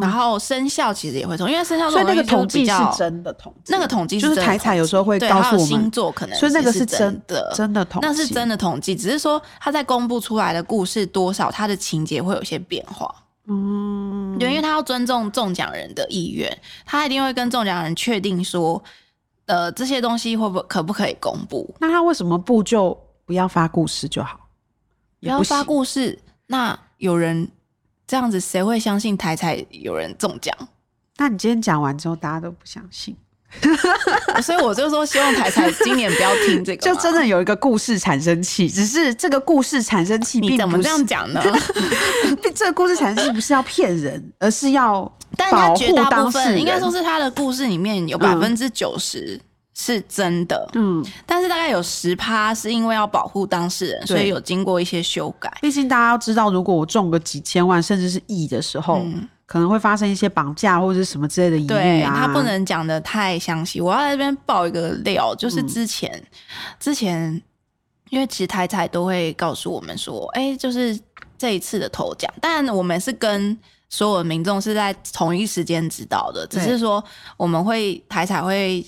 [0.00, 13.14] 然后生肖其实也会统，因为生肖所以那个统计是真的统计，那个统计就是台彩有时候会告诉我们星座可能，所以那个是真的真的统计，那是真的统计，只是说他在公布出来的故事多少，他的情节会有些变化。
[13.46, 18.82] 嗯，对，因为他要尊重中奖人的意愿，他一定会跟中奖人确定说，
[19.46, 21.72] 呃，这些东西会不会可不可以公布？
[21.80, 24.38] 那他为什么不就不要发故事就好？
[25.20, 27.48] 不要发故事，那有人
[28.10, 30.52] 这样子，谁会相信台彩有人中奖？
[31.16, 33.16] 那你今天讲完之后，大家都不相信。
[34.42, 38.68] 所以我就说，希望台彩今年不要听这个，就真的有一个故事产生器。
[38.68, 41.40] 只是这个故事产生器，你怎么这样讲呢？
[42.52, 45.02] 这个故事产生器不是要骗人，而是要
[45.48, 46.58] 保护当事人。
[46.58, 49.40] 应该说是他的故事里面有百分之九十
[49.82, 55.50] 是真的，嗯，但是大概有十趴是因为要保护当事人，所以有经过一些修改。
[55.62, 59.00] 毕竟大家要知道，如果我中个几千万甚至是亿的时候。
[59.04, 62.14] 嗯可能会发生一些绑架或者是什么之类的疑虑啊。
[62.14, 63.80] 对，他不能讲的太详细。
[63.80, 66.26] 我要在这边爆一个料，就是之前、嗯、
[66.78, 67.42] 之前，
[68.10, 70.96] 因为其实台彩都会告诉我们说，哎、欸，就是
[71.36, 77.04] 这一次的头奖，但我们是跟所有的民众是在同一时间知道的，只是说
[77.36, 78.86] 我们会台彩会。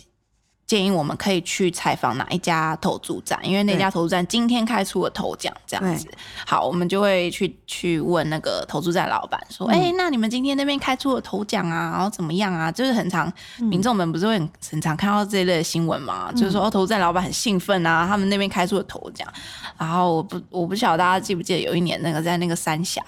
[0.73, 6.09] 建议我们可以去采访哪一家投注站，因为那家投注站今天开出了头奖，这样子。
[6.47, 16.31] 好，我们就会去去问那个投注站老板说：“哎、嗯欸，那你们今天那边开出了头奖啊，然后怎么样啊？”就是很常，民众们不是会很很常看到这一类的新闻嘛？
[16.31, 19.29] 嗯、就是说，投注站老板很兴奋啊，他们那边开出了头奖。
[19.77, 23.03] 然后我不我不晓得大家记不记得有一年那个在那个三峡，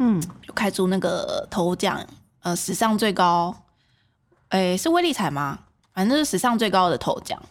[0.00, 2.04] 嗯，就开出那个头奖，
[2.42, 3.54] 呃，史上最高，
[4.48, 5.60] 哎、欸，是威力彩吗？
[5.98, 7.42] 反正是史上最高的头奖，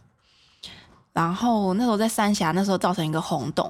[1.12, 3.70] 然后那时候在三峡，那时候造成一个轰动，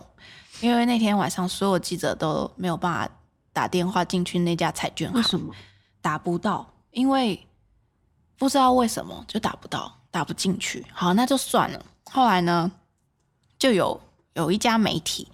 [0.62, 3.10] 因为那天晚上所有记者都没有办法
[3.52, 5.52] 打电话进去那家彩券行，为什么
[6.00, 6.72] 打不到？
[6.92, 7.44] 因为
[8.38, 10.86] 不知道为什么就打不到，打不进去。
[10.94, 11.84] 好，那就算了。
[12.12, 12.72] 后来呢，
[13.58, 14.00] 就有
[14.36, 15.28] 有一家媒体，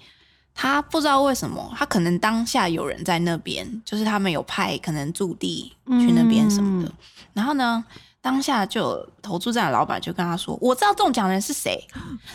[0.54, 6.94] 他不知道为什么，他可能当下有人在那边，就是他们有派可能驻地去那边什么的，嗯、
[7.34, 7.84] 然后呢。
[8.24, 11.78] 当下就有投注站的老板就跟他说：“我知道中奖人是谁，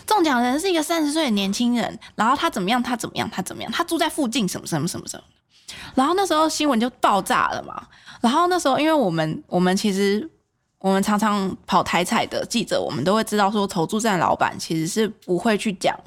[0.06, 2.82] 中奖人是一个三十岁的年轻人，然后他怎么样？
[2.82, 3.26] 他怎么样？
[3.30, 3.72] 他怎么样？
[3.72, 5.24] 他住在附近，什么什么什么什么。
[5.94, 7.86] 然后那时候新闻就爆炸了嘛。
[8.20, 10.30] 然后那时候，因为我们我们其实
[10.78, 15.98] 我们常常跑台彩的记者，我们都会知道说，投注站老板其实是不会去讲，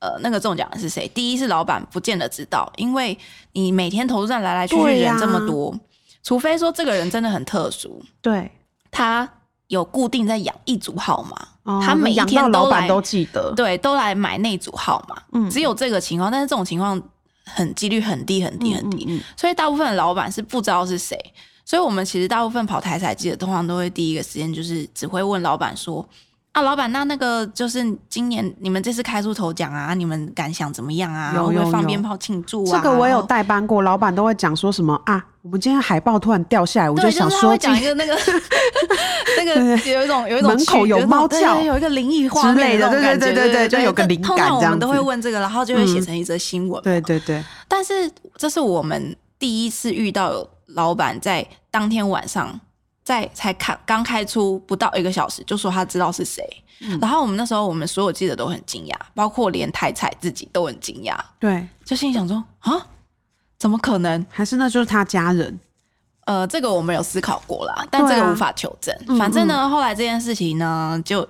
[0.00, 1.06] 呃，那个中奖人是谁。
[1.14, 3.16] 第一是老板不见得知道，因为
[3.52, 5.78] 你每天投注站来来去去人这么多，
[6.24, 8.50] 除非说这个人真的很特殊，对。”
[8.92, 9.28] 他
[9.66, 15.20] 有固定在养一组号码，哦、他每一天都来，都记得，对，都来买那组号码。
[15.32, 17.02] 嗯，只有这个情况，但是这种情况
[17.44, 21.18] 很几率很低很低很低，嗯嗯嗯，所以大部分的老板是不知道是谁。
[21.64, 26.06] 所以我们其实大部分跑台彩机的，通常都会第一个时间就是只会问老板说。
[26.52, 31.32] 啊，老板，那那个就是今年你们这次开出头奖啊，你们感想怎么样啊？
[31.34, 32.76] 有有有，放鞭炮庆祝啊？
[32.76, 35.24] 这个我有代班过，老板都会讲说什么啊？
[35.40, 38.14] 我们今天海报突然掉下来，我就想说讲一个那个
[39.38, 44.60] 那个有一种有一种门口有猫叫，有一个灵异画面之类的，对对对对对，就有个灵感这样子。
[44.60, 46.82] 通常我们都会问这个，然后就会写成一则新闻。
[46.82, 47.42] 对对对。
[47.66, 52.60] 但是这是我们第一次遇到有老板在当天晚上。
[53.04, 56.44] 在才看刚开出不到一个小时，就说他知道是谁，
[56.80, 62.86] 嗯、然后我们那时候我们所有记者都很惊讶，包括连台彩自己都很惊讶，对，就心里想说啊，
[63.58, 64.24] 怎么可能？
[64.30, 65.58] 还是那就是他家人？
[66.24, 68.94] 呃，这个我们有思考过啦，但这个无法求证。
[69.08, 71.28] 啊、反正呢，嗯嗯后来这件事情呢，就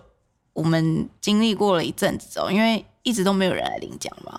[0.53, 4.39] 我们经历过了一阵子之后，因为一直都没有人来领奖嘛。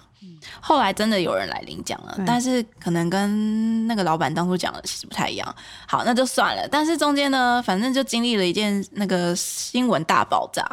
[0.62, 5.56] 后来真的有人来领奖了，但是可能跟那个老板当初讲的其实不太一样。
[5.88, 6.68] 好，那就算了。
[6.70, 10.66] 但是中间呢，反正就经历了一件那个新闻大爆炸，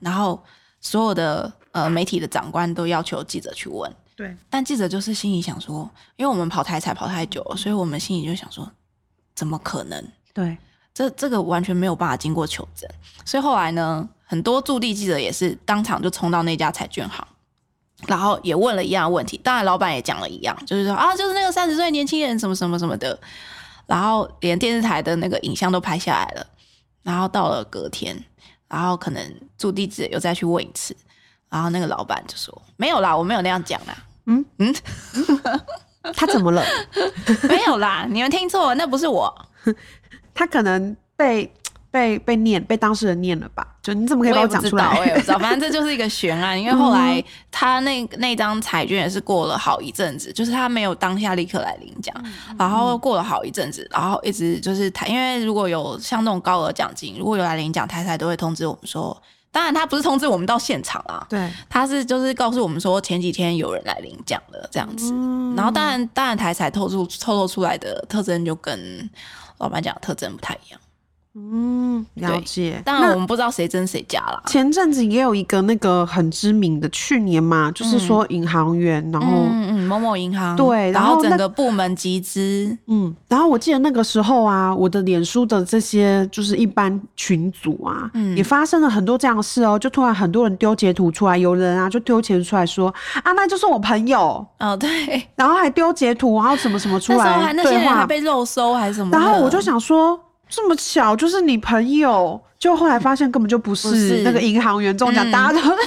[0.00, 0.42] 然后
[0.80, 3.94] 所有的呃媒体的长官都要求记者去问。
[4.16, 8.68] 对，但记者就是心里想说，因为我们跑台彩跑太久了，所以我们心里就想说，
[9.34, 10.04] 怎么可能？
[10.34, 10.58] 对，
[10.92, 12.90] 这这个完全没有办法经过求证。
[13.24, 17.24] 所以后来呢，很多驻地记者也是当场就冲到那家彩券行。
[18.06, 23.18] 然后也问了一样的问题，当然老板也讲了一样，就是说啊，就是那个三十岁年轻人什么什么什么的，
[23.86, 26.46] 然后连电视台的那个影像都拍下来了。
[27.02, 28.22] 然后到了隔天，
[28.68, 30.94] 然后可能住地记者又再去问一次，
[31.48, 33.96] 然后那个老板就说没有啦，我没有那样讲啦。
[34.26, 34.74] 嗯嗯，
[36.14, 36.62] 他怎么了？
[37.48, 39.34] 没有啦，你们听错了，那不是我，
[40.32, 41.52] 他可能被。
[41.90, 43.66] 被被念被当事人念了吧？
[43.82, 44.98] 就你怎么可以把我讲出来？
[44.98, 46.60] 我也不知道， 反正这就是一个悬案。
[46.60, 52.14] 因为后来他那那张彩券也是过了好一阵子，就是他没有当下立刻来领奖，
[52.58, 59.16] 然后过了好一阵子，然后一直就是台，因为如果有像那种高额奖金，如果有来领奖，台彩都会通知我们说。
[59.50, 65.10] 当然他不是通知我们到现场啊，对，他是就是告诉我们说前几天有人来领奖了这样子。
[65.56, 69.08] 然后当然当然台彩透出透露出来的特征就跟
[69.56, 70.78] 老板讲的特征不太一样。
[71.52, 72.82] 嗯，了解。
[72.84, 74.42] 当然我们不知道谁真谁假啦。
[74.46, 80.56] 前阵子也有一个那个很知名的，去年嘛，就是说银行员，然后嗯嗯某某银行。
[80.56, 94.46] 对，然后整个部门集资，嗯，然后我记得那个时候啊，我的脸书的这些就是一般群组啊，嗯，也发生了很多这样的事哦，就突然很多人丢截图出来，有人啊就丢截图出来说啊，那就是我朋友。
[94.58, 100.18] 哦，对，然后还丢截图，然后什么什么出来，那时候还那些人还被肉搜还是什么，然后我就想说。
[100.48, 105.78] 这么巧，就是你朋友，就后来发现根本就不是那个银行员中奖，大家都、嗯、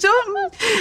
[0.00, 0.08] 就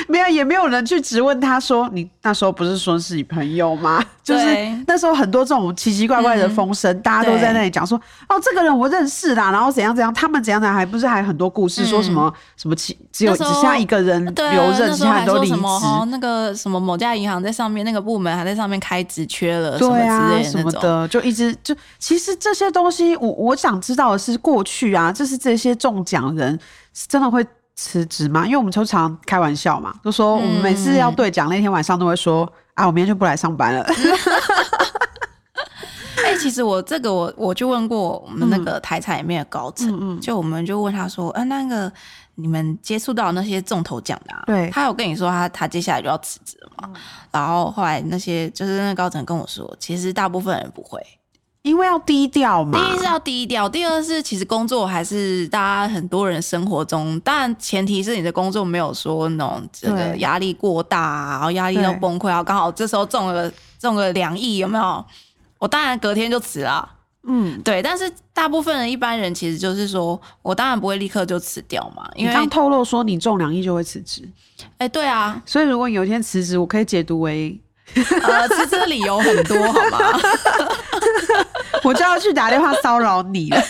[0.07, 4.45] 没有，也没有人去质问他说：“你那时候不是说是你朋友吗？” 就是
[4.87, 7.99] 那时候很多这种奇奇怪怪的风声，嗯、大家都在那里讲说
[8.29, 15.57] ：“哦，这个人我认识啦，然后怎样怎样，他们怎样怎样，还不是还有很多故事说什么、嗯、什么其只有只剩下一个人留任，其他人都离职。
[16.07, 22.33] 那个什么某家银行在上面，那个部门还在上面开职缺了，对啊，什么的，就一直就其实。
[22.43, 26.59] 这些东西，我我想知道的是，过去啊，就是这些中奖人
[26.93, 27.45] 是真的会
[27.75, 28.45] 辞职吗？
[28.45, 32.51] 因为我们通常开玩笑嘛，就说我们每次要兑奖那天晚上都会说、嗯、
[32.83, 33.81] 啊，我明天就不来上班了。
[36.23, 41.91] 哎、欸，其实我这个我我就问过我们那个台彩里面的高层，嗯、就我们就问他说，啊，那个
[42.35, 46.89] 你们接触到那些中头奖的、啊，对，他有跟你说他他接下来就要辞职了嘛？
[46.93, 47.01] 嗯、
[47.31, 51.01] 然后后来那些就是那个高层跟我说，其实大部分人不会。
[51.63, 63.49] 因为要低调嘛，第一是要低调，第二是其实工作还是大家很多人生活中，当然前提是你的工作没有说那种这个压力过大、啊，然后压力到崩溃，然后刚好这时候中了
[63.79, 65.05] 中了两亿，有没有？
[65.57, 66.87] 我当然隔天就辞了，
[67.23, 67.81] 嗯，对。
[67.81, 74.21] 但是大部分人一般人其实就是说我当然不会立刻就辞掉嘛，因为刚透露说你中两亿就会辞职，
[74.79, 77.57] 哎、欸，对啊，所以如果有一天辞职，我可以解读为。
[78.23, 80.19] 呃，辞职的理由很多，好吗？
[81.83, 83.63] 我就要去打电话骚扰你了，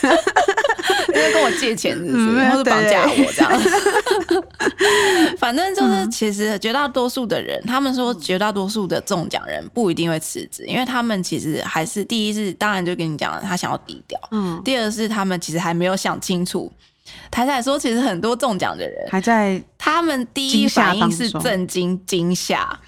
[1.10, 3.52] 因为跟我借钱是不是，然后是绑架我这样。
[5.38, 14.20] 反正就是，其实绝大多数的人，他们说绝大多数的中奖人不一定会辞职，因为他们其实还是第一是，当然就跟你讲了，他想要低调。
[14.32, 14.62] 嗯。
[14.64, 16.72] 第二是他们其实还没有想清楚。
[17.30, 22.80] 台彩说，其实很多中奖的人还在，他们第一反应是震惊、惊吓。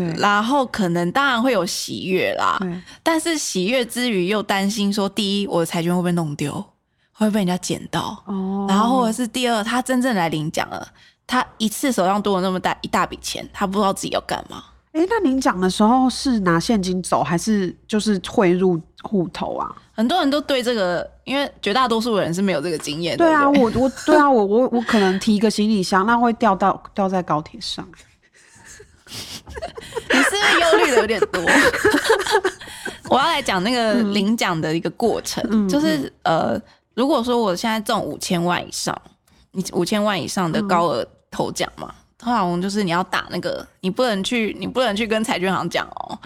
[0.00, 2.58] 对，然后可能当然会有喜悦啦，
[3.02, 6.64] 但是喜悦之余又担心说，第一，我的彩券会不会弄丢，
[7.12, 8.22] 会被人家捡到？
[8.26, 10.86] 哦，然后或者是第二，他真正来领奖了，
[11.26, 14.64] 他一次手上多了那么大一大笔钱，他不知道自己要干嘛。
[14.92, 19.70] 哎，那领奖的时候是拿现金走，还是就是汇入户头啊？
[19.92, 23.24] 很多人都对这个，因为绝大多数人是没有这个经验的。
[23.24, 27.86] 对啊，对我我对啊，我我我可能提一个行李箱，那会掉到掉在高铁上。
[30.10, 31.42] 你是不是忧虑的有点多？
[33.10, 36.60] 我要来讲那个领奖的一个过程，嗯、就是呃，
[36.94, 38.96] 如果说我现在中五千万以上，
[39.52, 46.18] 你五千万以上的高额头奖嘛，通常就是你要打那个，你不能去，你不能去跟彩券行讲哦，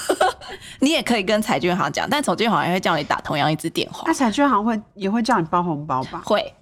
[0.80, 4.04] 你也可以跟彩券行讲，但彩券行也会叫你打同样一支电话。
[4.06, 6.22] 那彩券行会也会叫你包红包吧？
[6.24, 6.54] 会。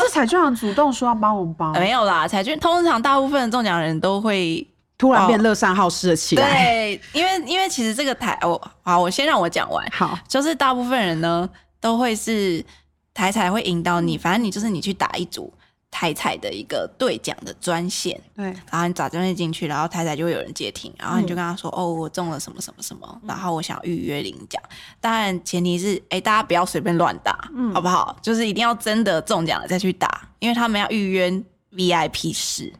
[0.00, 1.72] 这是彩券行主动说要帮我们包？
[1.74, 6.42] 没有啦，彩券通常大部分的中奖人都会突然变乐善好施了起来。
[6.50, 9.86] 对，因为因为其实这个台，我好，我先让我讲完。
[9.92, 11.48] 好，就是大部分人呢
[11.80, 12.64] 都会是
[13.12, 15.52] 台彩会引导你，反正你就是你去打一组。
[15.90, 24.62] 台彩的一个兑奖的专线，对，然后你打专线进去，然后台彩就会有人接听，然后你就跟他说：“嗯、哦，我中了什么什么什么，然后我想要预约领奖。”
[25.00, 28.16] 当然前提是，哎，大家不要随便乱打，嗯、好不好？
[28.22, 31.30] 就是一定要真的中奖了再去打，因为他们要预约
[31.72, 32.72] VIP 室。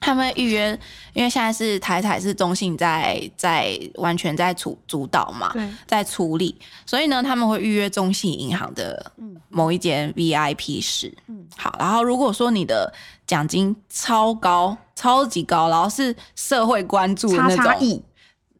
[0.00, 0.78] 他们预约，
[1.12, 5.52] 因为现在是台彩是中信在在完全在主主导嘛，
[5.86, 9.12] 在处理，所以呢，他们会预约中信银行的
[9.48, 11.12] 某一间 VIP 室。
[11.26, 12.92] 嗯，好，然后如果说你的
[13.26, 18.02] 奖金超高、超级高，然后是社会关注的那种。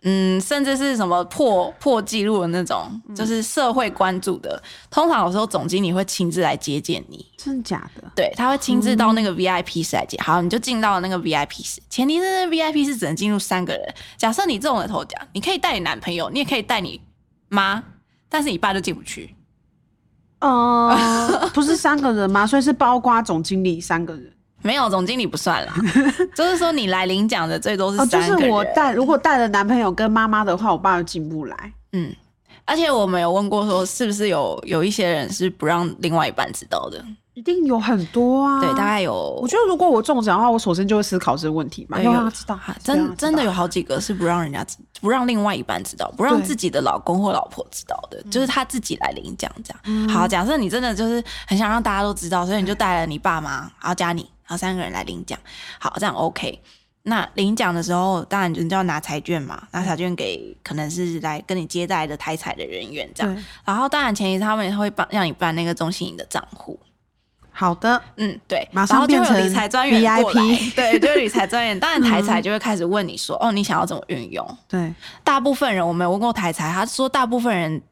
[0.02, 4.62] 嗯，甚至是什么破破纪录的那种，嗯、就是社会关注的。
[4.90, 8.08] 通常有时候总经理会亲自来接见你，真的假的？
[8.14, 10.16] 对，他会亲自到那个 VIP 室来接。
[10.18, 13.94] 嗯、好，你就进到了那个 VIP 室，前提是 VIP 室只能进入三个人。
[14.16, 17.00] 假设你中了头奖，你可以带你男朋友，你也可以带你
[17.48, 17.82] 妈，
[18.28, 19.34] 但是你爸就进不去。
[20.40, 22.46] 哦、呃，不是三个人吗？
[22.46, 24.32] 所以是包括总经理三个人。
[24.62, 25.74] 没有总经理不算啦，
[26.34, 28.38] 就是说你来领奖的最多是三个人。
[28.38, 31.72] 就是我带，如果带了男朋友跟妈妈的话，我爸就进不来。
[31.92, 32.14] 嗯，
[32.64, 37.04] 而且我们有问过说，是不是有有一些人是不让另外一半知道的？
[37.34, 38.60] 一定有很多啊。
[38.60, 39.38] 对，大概有。
[39.40, 42.58] 我觉得如果我中奖的话，我首先就会思考这个问题嘛，要让他知道。
[42.82, 49.80] 真真的有好几个是不让人家知不让另外一半知道，不让自己的老公或老婆知道的，就是他自己来领奖这样。
[49.84, 55.38] 嗯、好，假设你真的就是很想让大家都知道，所以你就带了你爸妈，然后加你，然后三个人来领奖。
[55.78, 56.60] 好，这样 OK。
[57.04, 63.44] 那领奖的时候，当然你就要拿彩券嘛，拿彩券给可能是来跟你接待的台彩的人员这样。
[63.64, 66.78] 然后当然前提他们会帮让你办那个中信银的账户。
[67.50, 70.42] 好的，嗯，对，马上变成 VIP，理财专员过来，
[70.76, 71.78] 对，就是理财专员。
[71.80, 74.58] 当然 台彩就会开始问你说，嗯、哦，你想要怎么运用？
[74.68, 74.94] 对，
[75.24, 77.82] 大部分人我没有问过台彩，他说大部分人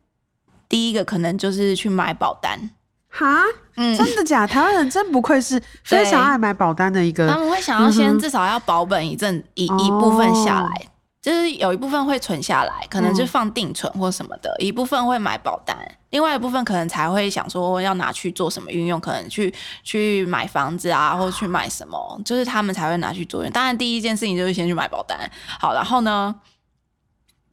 [0.69, 2.71] 第一个可能就是去买保单。
[3.17, 3.43] 哈，
[3.77, 4.47] 嗯，真的假？
[4.47, 7.27] 台湾人真不愧是 非常爱买保单的一个。
[7.29, 10.87] 他们会想要先至少要保本一阵一一部分下来，哦、
[11.23, 15.77] 就是有一部分会存下来，可能就放定存或什么的，嗯、一部分会买保单，
[16.11, 19.53] 另外一部分可能才会想说要拿去做什么运用，可能去
[19.83, 23.51] 去买房子啊，或去买什么，就是他们才会拿去做用。
[23.51, 25.19] 当然，第一件事情就是先去买保单。
[25.59, 26.35] 好，然后呢？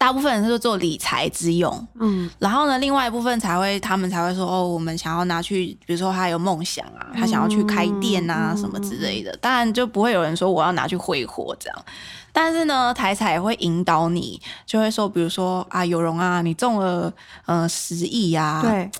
[0.03, 9.31] 大部分人是做理财之用，嗯，然后呢，另外一部分才会，他们才会说，哦，我们想要拿去，比如说他有梦想啊，他想要去开店啊，什么之类的。
[9.31, 11.85] 嗯、当然就不会有人说我要拿去挥霍这样，
[12.33, 17.09] 但是呢，台彩也会引导你，就会说，比如说啊，有容啊，你中了
[17.45, 18.91] 呃十亿啊，对，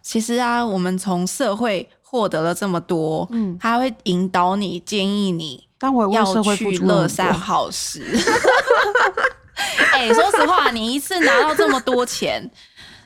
[0.00, 8.06] 其实啊，我们从社会获得了这么多，嗯，他会引导你，建议你，但我要去乐善好施。
[9.92, 12.50] 哎、欸，说实话，你一次拿到这么多钱，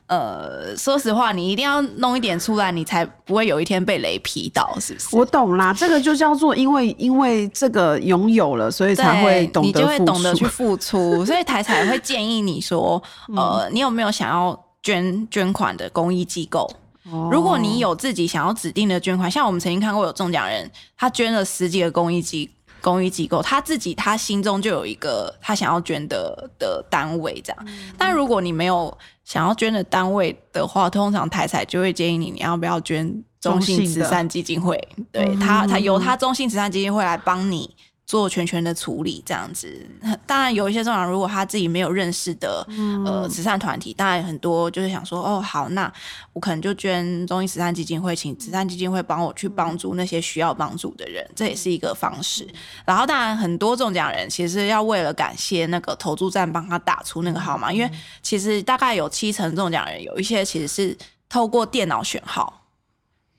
[0.06, 5.16] 呃，说实话，你一定要弄一点出来，你才不会有一天被雷劈到，是不是？
[5.16, 13.02] 我懂啦，这个就叫做因为因为这个拥有了，所以才会懂得，你就会懂得去付出，所以台彩会建议你说，
[13.36, 16.70] 呃，你有没有想要捐捐款的公益机构？
[17.12, 22.52] 哦、如果你有自己想要指定的捐款，像我们曾经看过有中奖人，他捐了十几个公益机构。
[22.86, 27.64] 公益机构，他自己他心中就有一个他想要捐的的单位，这样。
[27.66, 34.80] 嗯、但如果你没有想要捐的单位的话，通常台彩就会建议你，你要不要捐中信慈善基金会？
[35.10, 37.74] 对他，他由他中信慈善基金会来帮你。
[38.06, 39.84] 做全权的处理这样子，
[40.26, 45.92] 当然有一些中奖，如果他自己没有认识的、嗯、呃慈善团体，当然很多就是想说，哦好，那
[46.32, 52.46] 我可能就捐中医慈善基金会，请慈善基金会帮我去帮助那些需要帮助的人，这也是一个方式。
[52.84, 57.90] 然后当然很多中奖人其实要为了感谢那个投注站帮他打出那个号码，因为
[58.22, 60.96] 其实大概有七成中奖人有一些其实是
[61.28, 62.62] 透过电脑选号。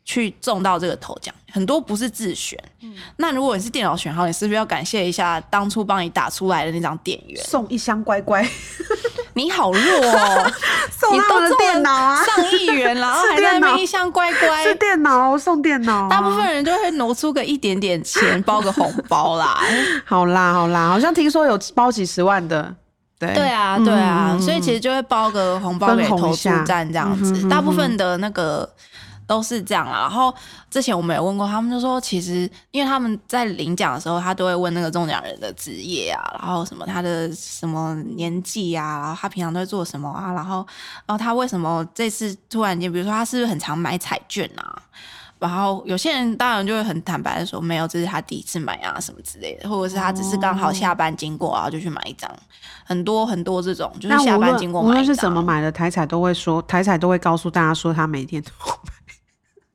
[0.08, 2.58] 去中到这个头奖，很多不是自选。
[2.82, 7.44] 嗯，那如果你是电脑选号，你是不是要感谢一下当初帮你打出来的那张店员？
[7.44, 8.50] 送一箱乖乖，
[9.34, 10.52] 你好弱哦！
[10.90, 16.08] 送他们的电脑啊，上亿元，然后还在那边一箱乖乖，是电脑送电脑。
[16.08, 19.60] 大部分人就会挪出个一点点钱包个红包啦。
[20.08, 22.74] 好啦好啦，好像听说有包几十万的，
[23.20, 27.50] 对对啊对啊，所以其实就会包个红包给投注站这样子。
[27.50, 28.74] 大部分的那个。
[29.28, 30.34] 都是这样啦，然后
[30.72, 40.66] 之前我们有问过他们，就说其实因为他们在领奖的时候，他都会问那个中奖人的职业啊，然后什么他的什么年纪啊，然后他平常都会做什么啊，然后
[41.06, 44.82] 然后他为什么这次突然间，比如说他是不是很常买彩券啊？
[45.40, 52.28] 然后有些人当然就会很坦白的说，没有，这是他第一次买啊，什么之类的，或者是他只是刚好下班经过，然后就去买一张，
[52.86, 54.88] 很多很多这种就是下班经过买。
[54.88, 58.50] 无论是怎么买的，台彩都会说，台彩都会告诉大家说，他每天都。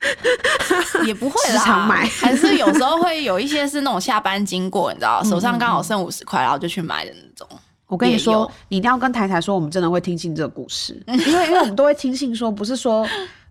[1.06, 1.88] 也不会啦，
[2.20, 7.46] 还是有时候会有一些是那种下班经过，你知道， 手上刚好剩五十块，然后就去买的那种。
[7.86, 13.06] 我跟你说，你一定要跟台台说，我们真的会听信这个故事， 因为因为我们都会听信说，不是说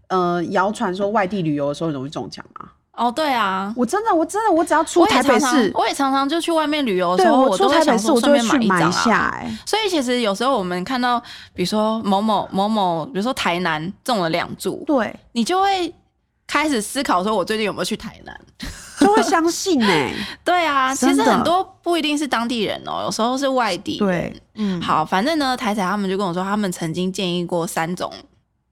[0.07, 2.69] 呃谣传说外地旅游的时候容易中奖吗？
[2.93, 9.29] 哦，对啊，我真的我真的我只要出台北市，我也常常就去外面旅游的时候，我出台北市我就会去买一下。
[9.33, 11.19] 哎，所以其实有时候我们看到，
[11.53, 15.93] 比如说某某某某，比如说台南中了两注，对你就会。
[16.51, 18.41] 开始思考说，我最近有没有去台南？
[18.99, 20.13] 就会相信呢、欸。
[20.43, 23.97] 对啊，其实很多不一定是当地人哦、喔，有时候是外地。
[23.97, 28.11] 对，嗯，好，反正呢，台彩他们就跟我说，他们曾经建议过三种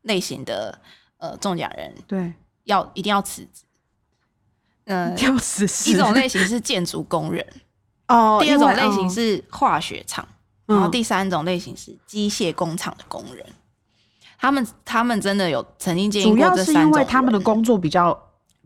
[0.02, 0.78] 类型的
[1.20, 2.34] 呃中奖人，对，
[2.66, 3.64] 要一定要辞职。
[4.84, 5.92] 嗯，要辞职。
[5.92, 7.48] 一种类型是建筑工人，
[8.10, 10.28] 哦，第二种类型是化学厂，
[10.66, 13.46] 哦、然后第三种类型是机械工厂的工人。
[14.40, 18.18] 他们他们真的有曾经建议过，主要是因为他们的工作比较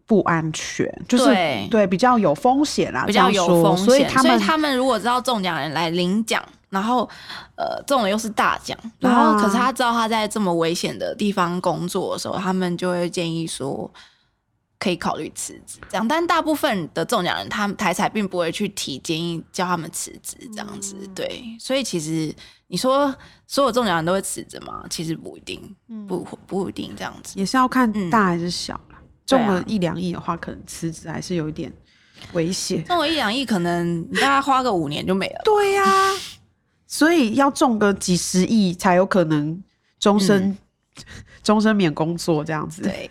[0.06, 7.10] 不安全，就是对，对比较有风险啦，比较有风险，所以他们所以他们如果知道中奖人来领奖，然后
[7.56, 13.90] 呃中了又是大奖，然后可是他知道他在这么危险的地方工作的时候，他们就会建议说，
[14.84, 16.06] 可以考虑辞职这样。
[16.06, 20.98] 但大部分的中奖人，他们台彩并不会去提建议叫他们辞职这样子。
[21.00, 22.36] 嗯、对，所以其实
[22.68, 23.16] 你说
[23.48, 24.84] 所有中奖人都会辞职吗？
[24.90, 25.76] 其实不一定，
[26.06, 28.98] 不不一定这样子，也是要看大还是小啦。
[29.00, 31.72] 嗯、中了一两亿的话，可能辞职还是有一点
[32.34, 32.84] 危险。
[32.84, 35.42] 中了一两亿，可能你大概花个五年就没了。
[35.46, 36.12] 对呀、啊，
[36.86, 39.64] 所以要中个几十亿才有可能
[39.98, 40.58] 终身、嗯。
[41.42, 43.10] 终身免工作这样子，对，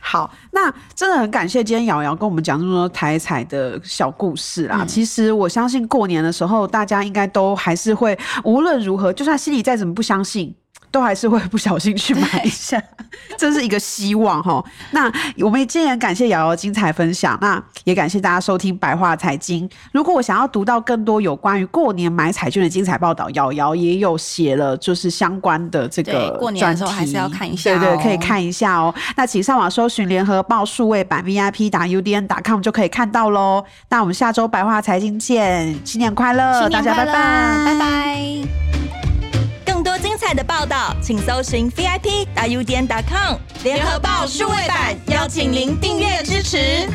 [0.00, 4.78] 好，那真的很感谢今天瑶瑶跟我们讲这么多台彩的小故事啦。
[4.80, 10.54] 嗯、其实我相信过年的时候，大家应该都还是会，无论如何，就算心里再怎么不相信。
[10.90, 12.82] 都还是会不小心去买一下，
[13.38, 14.64] 这是一个希望哈。
[14.90, 19.68] 那我们今天感谢瑶瑶精彩分享，那也感谢大家收听白话财经。
[19.92, 28.94] 如果我想要读到更多有关于过年买彩券的精彩报道，瑶瑶也有写了就是相关的这个过年的时候还是要看一下，对对，可以看一下哦。
[29.16, 33.64] 那请上网搜寻联合报数位版 VIP 打 UDN 打 com 就可以看到喽。
[33.88, 38.99] 那我们下周白话财经见，新年快乐，大家拜拜，拜拜。
[39.82, 46.88] 多精彩的报道，请搜寻 VIP 大 U 点 com 联合报数位版，邀请您订阅支持。